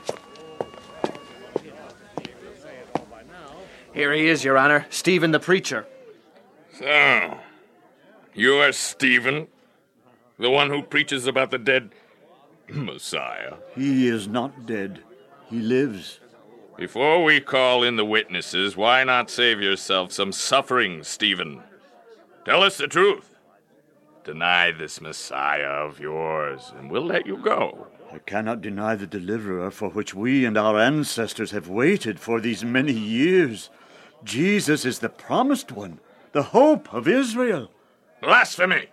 Here 3.99 4.13
he 4.13 4.29
is, 4.29 4.45
Your 4.45 4.57
Honor, 4.57 4.87
Stephen 4.91 5.33
the 5.33 5.41
preacher. 5.41 5.85
So, 6.79 7.37
you 8.33 8.55
are 8.59 8.71
Stephen, 8.71 9.49
the 10.39 10.51
one 10.51 10.71
who 10.71 10.83
preaches 10.83 11.27
about 11.27 11.51
the 11.51 11.59
dead 11.59 11.91
Messiah. 12.69 13.55
He 13.75 14.07
is 14.07 14.29
not 14.29 14.67
dead. 14.67 15.03
He 15.51 15.59
lives. 15.59 16.21
Before 16.77 17.25
we 17.25 17.41
call 17.41 17.83
in 17.83 17.97
the 17.97 18.05
witnesses, 18.05 18.77
why 18.77 19.03
not 19.03 19.31
save 19.31 19.61
yourself 19.61 20.13
some 20.13 20.31
suffering, 20.31 21.03
Stephen? 21.03 21.61
Tell 22.45 22.63
us 22.63 22.79
the 22.79 22.87
truth. 22.87 23.35
Deny 24.23 24.71
this 24.71 25.01
Messiah 25.01 25.87
of 25.87 25.99
yours, 25.99 26.73
and 26.79 26.89
we'll 26.89 27.05
let 27.05 27.27
you 27.27 27.37
go. 27.37 27.89
I 28.13 28.19
cannot 28.19 28.61
deny 28.61 28.95
the 28.95 29.09
deliverer 29.09 29.73
for 29.73 29.89
which 29.89 30.15
we 30.15 30.45
and 30.45 30.57
our 30.57 30.79
ancestors 30.79 31.51
have 31.51 31.69
waited 31.69 32.21
for 32.21 32.41
these 32.41 32.65
many 32.65 32.93
years. 32.93 33.71
Jesus 34.25 34.85
is 34.85 34.99
the 34.99 35.09
promised 35.09 35.73
one, 35.73 36.01
the 36.33 36.43
hope 36.45 36.93
of 36.93 37.09
Israel. 37.09 37.71
Blasphemy! 38.21 38.89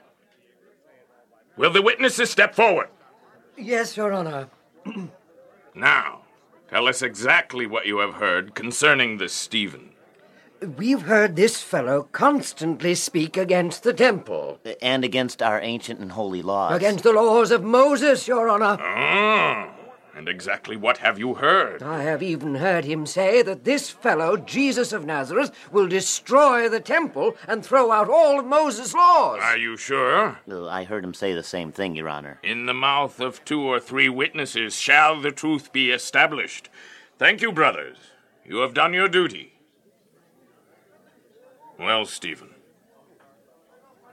Will 1.58 1.72
the 1.72 1.82
witnesses 1.82 2.30
step 2.30 2.54
forward? 2.54 2.90
Yes, 3.58 3.96
Your 3.98 4.12
Honor. 4.14 4.50
Now, 5.78 6.22
tell 6.70 6.88
us 6.88 7.02
exactly 7.02 7.68
what 7.68 7.86
you 7.86 8.00
have 8.00 8.14
heard 8.16 8.56
concerning 8.56 9.18
this 9.18 9.34
Stephen. 9.34 9.92
We've 10.78 11.02
heard 11.02 11.36
this 11.36 11.62
fellow 11.62 12.08
constantly 12.14 12.96
speak 12.96 13.36
against 13.36 13.84
the 13.84 13.94
temple. 13.94 14.60
And 14.82 15.04
against 15.04 15.42
our 15.42 15.62
ancient 15.62 16.00
and 16.00 16.14
holy 16.14 16.42
laws. 16.42 16.76
Against 16.76 17.04
the 17.04 17.12
laws 17.12 17.52
of 17.52 17.62
Moses, 17.62 18.26
Your 18.26 18.48
Honor. 18.48 18.78
Ah, 18.80 19.75
and 20.16 20.30
exactly 20.30 20.78
what 20.78 21.00
have 21.00 21.20
you 21.20 21.36
heard? 21.36 21.84
I 21.84 22.04
have 22.04 22.24
even 22.24 22.56
heard 22.56 22.86
him 22.86 23.06
say 23.06 23.42
that 23.42 23.66
this 23.66 23.90
fellow, 23.90 24.38
Jesus 24.38 24.94
of 24.94 25.06
Nazareth, 25.06 25.52
will 25.72 25.88
destroy 25.88 26.70
the 26.70 26.80
temple 26.80 27.36
and 27.48 27.64
throw 27.64 27.92
out 27.92 28.10
all 28.10 28.40
of 28.40 28.46
Moses' 28.46 28.94
laws. 28.94 29.40
Are 29.42 29.58
you 29.58 29.76
sure? 29.76 30.40
Uh, 30.50 30.68
I 30.68 30.86
heard 30.86 31.04
him 31.04 31.14
say 31.14 31.34
the 31.34 31.44
same 31.44 31.72
thing, 31.72 31.96
Your 31.96 32.08
Honor. 32.08 32.40
In 32.42 32.66
the 32.66 32.74
mouth 32.74 33.20
of 33.20 33.44
two 33.44 33.62
or 33.62 33.80
three 33.80 34.08
witnesses 34.08 34.76
shall 34.76 35.20
the 35.20 35.32
truth 35.32 35.74
be 35.74 35.92
established. 35.92 36.70
Thank 37.20 37.42
you, 37.42 37.52
brothers. 37.52 37.98
You 38.46 38.58
have 38.58 38.74
done 38.74 38.94
your 38.94 39.10
duty. 39.10 39.54
Well, 41.78 42.06
Stephen, 42.06 42.52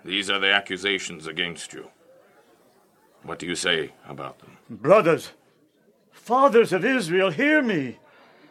these 0.05 0.29
are 0.29 0.41
the 0.41 0.51
accusations 0.53 1.29
against 1.29 1.73
you. 1.73 1.91
What 3.23 3.39
do 3.39 3.47
you 3.47 3.55
say 3.55 3.93
about 4.09 4.41
them? 4.41 4.59
Brothers, 4.69 5.31
fathers 6.23 6.73
of 6.73 6.85
Israel, 6.85 7.31
hear 7.31 7.61
me. 7.61 7.99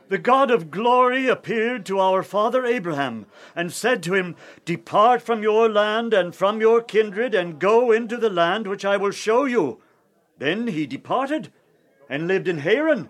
The 0.10 0.18
God 0.18 0.52
of 0.52 0.72
glory 0.72 1.30
appeared 1.30 1.86
to 1.86 2.02
our 2.02 2.22
father 2.22 2.66
Abraham 2.66 3.28
and 3.56 3.72
said 3.72 4.04
to 4.04 4.14
him, 4.14 4.36
Depart 4.66 5.22
from 5.22 5.42
your 5.42 5.70
land 5.70 6.14
and 6.14 6.36
from 6.36 6.60
your 6.60 6.82
kindred 6.82 7.34
and 7.34 7.60
go 7.60 7.94
into 7.94 8.18
the 8.18 8.30
land 8.30 8.68
which 8.68 8.84
I 8.84 8.98
will 8.98 9.12
show 9.12 9.46
you. 9.46 9.80
Then 10.38 10.68
he 10.68 10.86
departed 10.86 11.50
and 12.10 12.28
lived 12.28 12.50
in 12.50 12.58
Haran. 12.58 13.10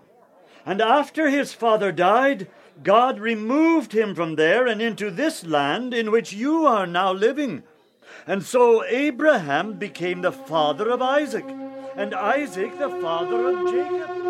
And 0.64 0.80
after 0.80 1.28
his 1.28 1.52
father 1.52 1.90
died, 1.90 2.46
God 2.84 3.18
removed 3.18 3.92
him 3.92 4.14
from 4.14 4.36
there 4.36 4.68
and 4.68 4.80
into 4.80 5.10
this 5.10 5.44
land 5.44 5.92
in 5.92 6.12
which 6.12 6.32
you 6.32 6.66
are 6.66 6.86
now 6.86 7.12
living. 7.12 7.64
And 8.28 8.44
so 8.44 8.84
Abraham 8.84 9.72
became 9.72 10.22
the 10.22 10.30
father 10.30 10.88
of 10.88 11.02
Isaac, 11.02 11.46
and 11.96 12.14
Isaac 12.14 12.78
the 12.78 12.90
father 13.00 13.48
of 13.48 13.72
Jacob. 13.72 14.21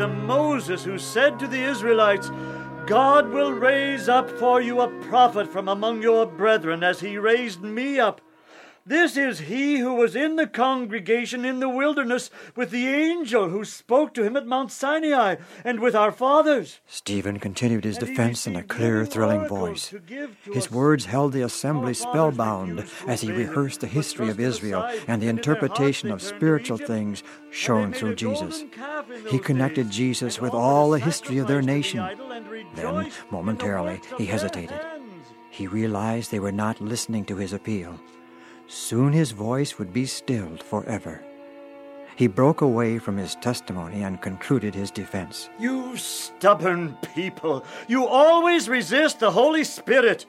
The 0.00 0.08
Moses 0.08 0.82
who 0.82 0.98
said 0.98 1.38
to 1.38 1.46
the 1.46 1.60
Israelites, 1.60 2.30
God 2.86 3.28
will 3.28 3.52
raise 3.52 4.08
up 4.08 4.30
for 4.30 4.62
you 4.62 4.80
a 4.80 4.88
prophet 5.02 5.46
from 5.46 5.68
among 5.68 6.00
your 6.00 6.24
brethren, 6.24 6.82
as 6.82 7.00
he 7.00 7.18
raised 7.18 7.60
me 7.60 8.00
up. 8.00 8.22
This 8.86 9.16
is 9.16 9.40
he 9.40 9.78
who 9.78 9.94
was 9.94 10.16
in 10.16 10.36
the 10.36 10.46
congregation 10.46 11.44
in 11.44 11.60
the 11.60 11.68
wilderness 11.68 12.30
with 12.56 12.70
the 12.70 12.88
angel 12.88 13.50
who 13.50 13.64
spoke 13.64 14.14
to 14.14 14.22
him 14.22 14.36
at 14.36 14.46
Mount 14.46 14.72
Sinai 14.72 15.36
and 15.64 15.80
with 15.80 15.94
our 15.94 16.10
fathers. 16.10 16.80
Stephen 16.86 17.38
continued 17.38 17.84
his 17.84 17.98
defense 17.98 18.46
in 18.46 18.56
a 18.56 18.62
clear, 18.62 19.04
thrilling 19.04 19.46
voice. 19.46 19.94
His 20.44 20.70
words 20.70 21.04
held 21.04 21.32
the 21.32 21.42
assembly 21.42 21.92
spellbound 21.94 22.86
as 23.06 23.20
he 23.20 23.30
rehearsed 23.30 23.80
the 23.80 23.86
history 23.86 24.30
of 24.30 24.40
Israel 24.40 24.88
and 25.06 25.20
the 25.20 25.28
interpretation 25.28 26.10
of 26.10 26.22
spiritual 26.22 26.78
things 26.78 27.22
shown 27.50 27.92
through 27.92 28.14
Jesus. 28.14 28.64
He 29.28 29.38
connected 29.38 29.90
Jesus 29.90 30.40
with 30.40 30.54
all 30.54 30.90
the 30.90 30.98
history 30.98 31.38
of 31.38 31.48
their 31.48 31.62
nation. 31.62 32.02
Then, 32.74 33.12
momentarily, 33.30 34.00
he 34.16 34.26
hesitated. 34.26 34.80
He 35.50 35.66
realized 35.66 36.30
they 36.30 36.40
were 36.40 36.50
not 36.50 36.80
listening 36.80 37.24
to 37.26 37.36
his 37.36 37.52
appeal. 37.52 38.00
Soon 38.70 39.12
his 39.12 39.32
voice 39.32 39.78
would 39.78 39.92
be 39.92 40.06
stilled 40.06 40.62
forever. 40.62 41.24
He 42.14 42.28
broke 42.28 42.60
away 42.60 43.00
from 43.00 43.16
his 43.16 43.34
testimony 43.34 44.04
and 44.04 44.22
concluded 44.22 44.76
his 44.76 44.92
defense. 44.92 45.50
You 45.58 45.96
stubborn 45.96 46.96
people, 47.16 47.64
you 47.88 48.06
always 48.06 48.68
resist 48.68 49.18
the 49.18 49.32
Holy 49.32 49.64
Spirit. 49.64 50.24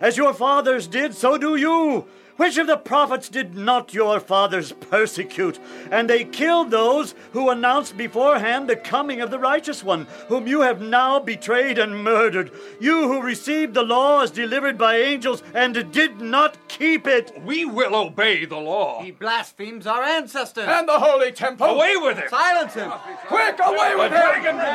As 0.00 0.16
your 0.16 0.34
fathers 0.34 0.86
did, 0.86 1.14
so 1.14 1.38
do 1.38 1.56
you. 1.56 2.06
Which 2.36 2.58
of 2.58 2.66
the 2.66 2.76
prophets 2.76 3.28
did 3.28 3.54
not 3.54 3.94
your 3.94 4.18
fathers 4.18 4.72
persecute? 4.72 5.60
And 5.92 6.10
they 6.10 6.24
killed 6.24 6.72
those 6.72 7.14
who 7.32 7.48
announced 7.48 7.96
beforehand 7.96 8.68
the 8.68 8.74
coming 8.74 9.20
of 9.20 9.30
the 9.30 9.38
righteous 9.38 9.84
one, 9.84 10.08
whom 10.26 10.48
you 10.48 10.62
have 10.62 10.80
now 10.80 11.20
betrayed 11.20 11.78
and 11.78 12.02
murdered. 12.02 12.50
You 12.80 13.06
who 13.06 13.22
received 13.22 13.74
the 13.74 13.84
law 13.84 14.22
as 14.22 14.32
delivered 14.32 14.76
by 14.76 14.96
angels 14.96 15.44
and 15.54 15.92
did 15.92 16.20
not 16.20 16.58
keep 16.66 17.06
it. 17.06 17.40
We 17.44 17.66
will 17.66 17.94
obey 17.94 18.46
the 18.46 18.56
law. 18.58 19.00
He 19.00 19.12
blasphemes 19.12 19.86
our 19.86 20.02
ancestors. 20.02 20.66
And 20.66 20.88
the 20.88 20.98
holy 20.98 21.30
temple. 21.30 21.68
Away 21.68 21.96
with 21.98 22.18
it. 22.18 22.30
Silence 22.30 22.74
him. 22.74 22.90
Quick, 23.28 23.60
away 23.64 23.94
with 23.94 24.10
him. 24.10 24.56
The 24.56 24.74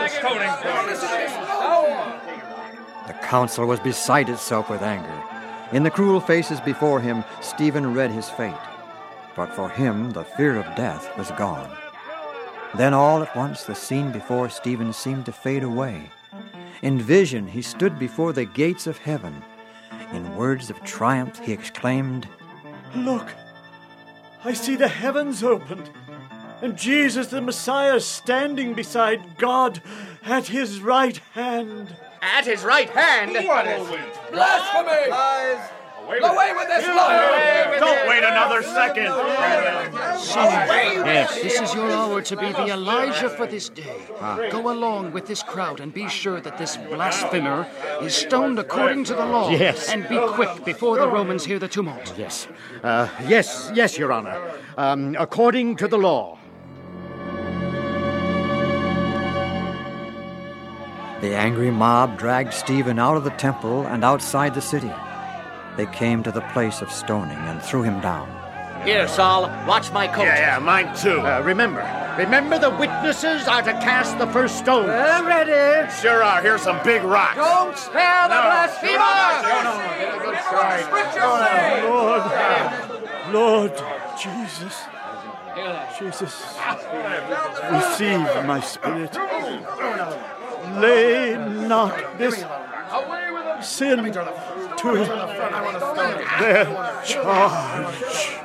council 3.21 3.65
was 3.65 3.79
beside 3.79 4.29
itself 4.29 4.69
with 4.69 4.81
anger. 4.81 5.23
In 5.71 5.83
the 5.83 5.91
cruel 5.91 6.19
faces 6.19 6.59
before 6.59 6.99
him, 6.99 7.23
Stephen 7.41 7.93
read 7.93 8.11
his 8.11 8.29
fate. 8.29 8.53
But 9.35 9.53
for 9.53 9.69
him, 9.69 10.11
the 10.11 10.23
fear 10.23 10.57
of 10.57 10.75
death 10.75 11.15
was 11.17 11.31
gone. 11.31 11.69
Then 12.75 12.93
all 12.93 13.21
at 13.21 13.35
once 13.35 13.63
the 13.63 13.75
scene 13.75 14.11
before 14.11 14.49
Stephen 14.49 14.93
seemed 14.93 15.25
to 15.25 15.31
fade 15.31 15.63
away. 15.63 16.11
In 16.81 16.99
vision, 16.99 17.47
he 17.47 17.61
stood 17.61 17.99
before 17.99 18.33
the 18.33 18.45
gates 18.45 18.87
of 18.87 18.97
heaven. 18.97 19.43
In 20.13 20.35
words 20.35 20.69
of 20.69 20.83
triumph, 20.83 21.39
he 21.39 21.51
exclaimed, 21.51 22.27
Look, 22.95 23.33
I 24.43 24.53
see 24.53 24.75
the 24.75 24.87
heavens 24.87 25.43
opened, 25.43 25.89
and 26.61 26.77
Jesus 26.77 27.27
the 27.27 27.41
Messiah 27.41 27.99
standing 27.99 28.73
beside 28.73 29.37
God 29.37 29.81
at 30.23 30.47
his 30.47 30.81
right 30.81 31.17
hand. 31.33 31.95
At 32.21 32.45
his 32.45 32.63
right 32.63 32.89
hand? 32.89 33.33
What 33.47 33.67
is 33.67 33.87
Blasphemy! 34.31 35.09
Lies! 35.09 35.69
Away 36.09 36.53
with 36.55 36.67
this 36.67 36.87
liar! 36.87 37.79
Don't 37.79 38.09
wait 38.09 38.23
another 38.23 38.63
second. 38.63 39.05
Yes, 41.05 41.35
this 41.35 41.61
is 41.61 41.73
your 41.75 41.91
hour 41.91 42.21
to 42.23 42.35
be 42.35 42.51
the 42.51 42.69
Elijah 42.69 43.29
for 43.29 43.45
this 43.45 43.69
day. 43.69 44.01
Go 44.49 44.71
along 44.71 45.11
with 45.11 45.27
this 45.27 45.43
crowd 45.43 45.79
and 45.79 45.93
be 45.93 46.09
sure 46.09 46.41
that 46.41 46.57
this 46.57 46.77
blasphemer 46.77 47.67
is 48.01 48.15
stoned 48.15 48.57
according 48.57 49.03
to 49.05 49.13
the 49.13 49.25
law. 49.25 49.49
Yes. 49.51 49.89
And 49.89 50.09
be 50.09 50.19
quick 50.29 50.65
before 50.65 50.97
the 50.97 51.07
Romans 51.07 51.45
hear 51.45 51.59
the 51.59 51.67
tumult. 51.67 52.13
Yes. 52.17 52.47
Uh, 52.83 53.07
yes, 53.27 53.71
yes, 53.75 53.97
Your 53.97 54.11
Honor. 54.11 54.41
Um, 54.77 55.15
according 55.19 55.75
to 55.77 55.87
the 55.87 55.97
law. 55.97 56.39
The 61.21 61.35
angry 61.35 61.69
mob 61.69 62.17
dragged 62.17 62.53
Stephen 62.53 62.97
out 62.97 63.17
of 63.17 63.25
the 63.25 63.31
temple 63.31 63.85
and 63.85 64.05
outside 64.05 64.53
the 64.53 64.61
city. 64.61 64.91
They 65.75 65.85
came 65.87 66.23
to 66.23 66.31
the 66.31 66.41
place 66.53 66.81
of 66.81 66.89
stoning 66.91 67.37
and 67.37 67.61
threw 67.61 67.83
him 67.83 67.99
down. 67.99 68.29
Here, 68.85 69.05
Saul, 69.09 69.49
watch 69.67 69.91
my 69.91 70.07
coat. 70.07 70.23
Yeah, 70.23 70.55
yeah, 70.55 70.59
mine 70.59 70.95
too. 70.95 71.19
Uh, 71.19 71.41
remember, 71.43 71.81
remember 72.17 72.57
the 72.57 72.69
witnesses 72.69 73.49
are 73.49 73.61
to 73.61 73.73
cast 73.73 74.17
the 74.17 74.27
first 74.27 74.57
stone. 74.59 74.89
I'm 74.89 75.27
ready. 75.27 75.91
Sure 76.01 76.23
are. 76.23 76.41
Here's 76.41 76.61
some 76.61 76.81
big 76.85 77.03
rocks. 77.03 77.35
Don't 77.35 77.77
spare 77.77 78.29
the 78.29 78.35
no. 78.35 78.41
blasphemers! 78.41 79.43
Lord, 83.33 83.73
Lord 83.73 83.73
Jesus, 84.17 84.83
Jesus, 85.99 86.57
receive 87.69 88.21
my 88.45 88.61
spirit. 88.61 89.17
Lay 90.77 91.35
not 91.67 92.17
this 92.17 92.43
sin 93.61 94.11
to 94.11 94.23
their 96.39 96.65
charge. 97.05 98.39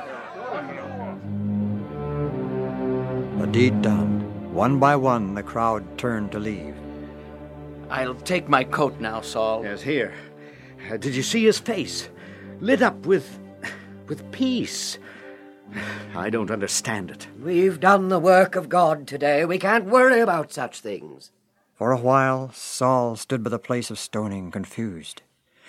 The 3.39 3.47
deed 3.51 3.81
done, 3.81 4.53
one 4.53 4.79
by 4.79 4.95
one 4.95 5.35
the 5.35 5.43
crowd 5.43 5.97
turned 5.97 6.31
to 6.31 6.39
leave. 6.39 6.75
I'll 7.89 8.15
take 8.15 8.49
my 8.49 8.63
coat 8.63 8.99
now, 8.99 9.21
Saul. 9.21 9.63
Yes, 9.63 9.81
here. 9.81 10.13
Uh, 10.89 10.97
did 10.97 11.15
you 11.15 11.23
see 11.23 11.43
his 11.45 11.59
face? 11.59 12.09
Lit 12.59 12.81
up 12.81 13.05
with. 13.05 13.39
with 14.07 14.31
peace. 14.31 14.99
I 16.15 16.29
don't 16.29 16.51
understand 16.51 17.11
it. 17.11 17.27
We've 17.41 17.79
done 17.79 18.09
the 18.09 18.19
work 18.19 18.55
of 18.55 18.69
God 18.69 19.07
today. 19.07 19.45
We 19.45 19.57
can't 19.57 19.85
worry 19.85 20.19
about 20.19 20.53
such 20.53 20.79
things. 20.79 21.31
For 21.75 21.91
a 21.91 21.99
while, 21.99 22.51
Saul 22.53 23.17
stood 23.17 23.43
by 23.43 23.49
the 23.49 23.59
place 23.59 23.91
of 23.91 23.99
stoning, 23.99 24.49
confused. 24.49 25.21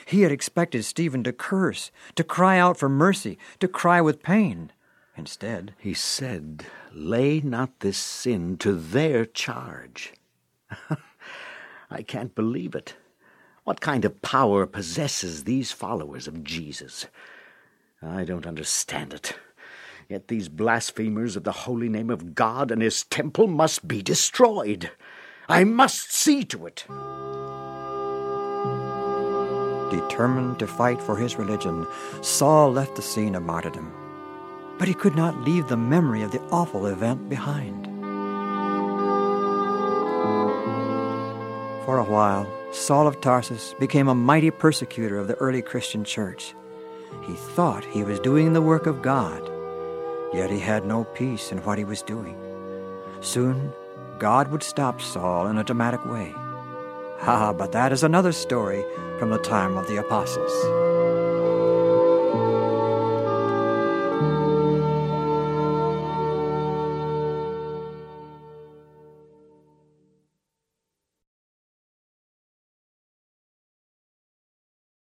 He 0.07 0.23
had 0.23 0.31
expected 0.31 0.85
Stephen 0.85 1.25
to 1.25 1.33
curse, 1.33 1.91
to 2.15 2.23
cry 2.23 2.59
out 2.59 2.77
for 2.77 2.89
mercy, 2.89 3.39
to 3.59 3.67
cry 3.67 4.01
with 4.01 4.23
pain. 4.23 4.71
Instead, 5.17 5.75
he 5.79 5.95
said, 5.95 6.65
Lay 6.93 7.41
not 7.41 7.81
this 7.81 7.99
sin 7.99 8.57
to 8.59 8.73
their 8.75 9.25
charge. 9.27 10.13
I 11.91 12.03
can't 12.03 12.37
believe 12.37 12.77
it. 12.77 12.95
What 13.65 13.81
kind 13.81 14.05
of 14.05 14.23
power 14.23 14.65
possesses 14.65 15.43
these 15.43 15.73
followers 15.73 16.29
of 16.29 16.45
Jesus? 16.45 17.07
I 18.01 18.23
don't 18.23 18.47
understand 18.47 19.13
it. 19.13 19.37
Yet 20.09 20.29
these 20.29 20.49
blasphemers 20.49 21.35
of 21.35 21.43
the 21.43 21.51
holy 21.51 21.89
name 21.89 22.11
of 22.11 22.37
God 22.37 22.71
and 22.71 22.81
his 22.81 23.03
temple 23.03 23.49
must 23.49 23.89
be 23.89 24.03
destroyed. 24.03 24.93
I 25.49 25.63
must 25.63 26.13
see 26.13 26.45
to 26.47 26.67
it. 26.67 26.85
Determined 29.91 30.59
to 30.59 30.67
fight 30.67 31.01
for 31.01 31.17
his 31.17 31.37
religion, 31.37 31.87
Saul 32.21 32.73
left 32.73 32.97
the 32.97 33.03
scene 33.03 33.37
of 33.37 33.45
martyrdom. 33.45 33.93
But 34.79 34.89
he 34.89 34.95
could 34.95 35.15
not 35.15 35.41
leave 35.43 35.69
the 35.69 35.77
memory 35.77 36.23
of 36.23 36.33
the 36.33 36.43
awful 36.51 36.87
event 36.87 37.29
behind. 37.29 37.87
For 41.85 41.99
a 41.99 42.05
while, 42.05 42.51
Saul 42.73 43.07
of 43.07 43.21
Tarsus 43.21 43.73
became 43.79 44.09
a 44.09 44.15
mighty 44.15 44.51
persecutor 44.51 45.17
of 45.17 45.29
the 45.29 45.37
early 45.37 45.63
Christian 45.63 46.05
church. 46.05 46.55
He 47.23 47.35
thought 47.35 47.85
he 47.85 48.03
was 48.03 48.19
doing 48.19 48.53
the 48.53 48.61
work 48.61 48.87
of 48.87 49.01
God, 49.01 49.49
yet 50.35 50.51
he 50.51 50.59
had 50.59 50.85
no 50.85 51.05
peace 51.05 51.53
in 51.53 51.59
what 51.59 51.79
he 51.79 51.85
was 51.85 52.03
doing. 52.03 52.37
Soon, 53.21 53.73
God 54.19 54.49
would 54.49 54.63
stop 54.63 55.01
Saul 55.01 55.47
in 55.47 55.59
a 55.59 55.65
dramatic 55.65 56.05
way. 56.07 56.33
Ah, 57.23 57.53
but 57.53 57.73
that 57.73 57.93
is 57.93 58.03
another 58.03 58.33
story 58.33 58.85
from 59.19 59.31
the 59.31 59.39
time 59.39 59.77
of 59.77 59.87
the 59.89 59.99
apostles. 59.99 60.86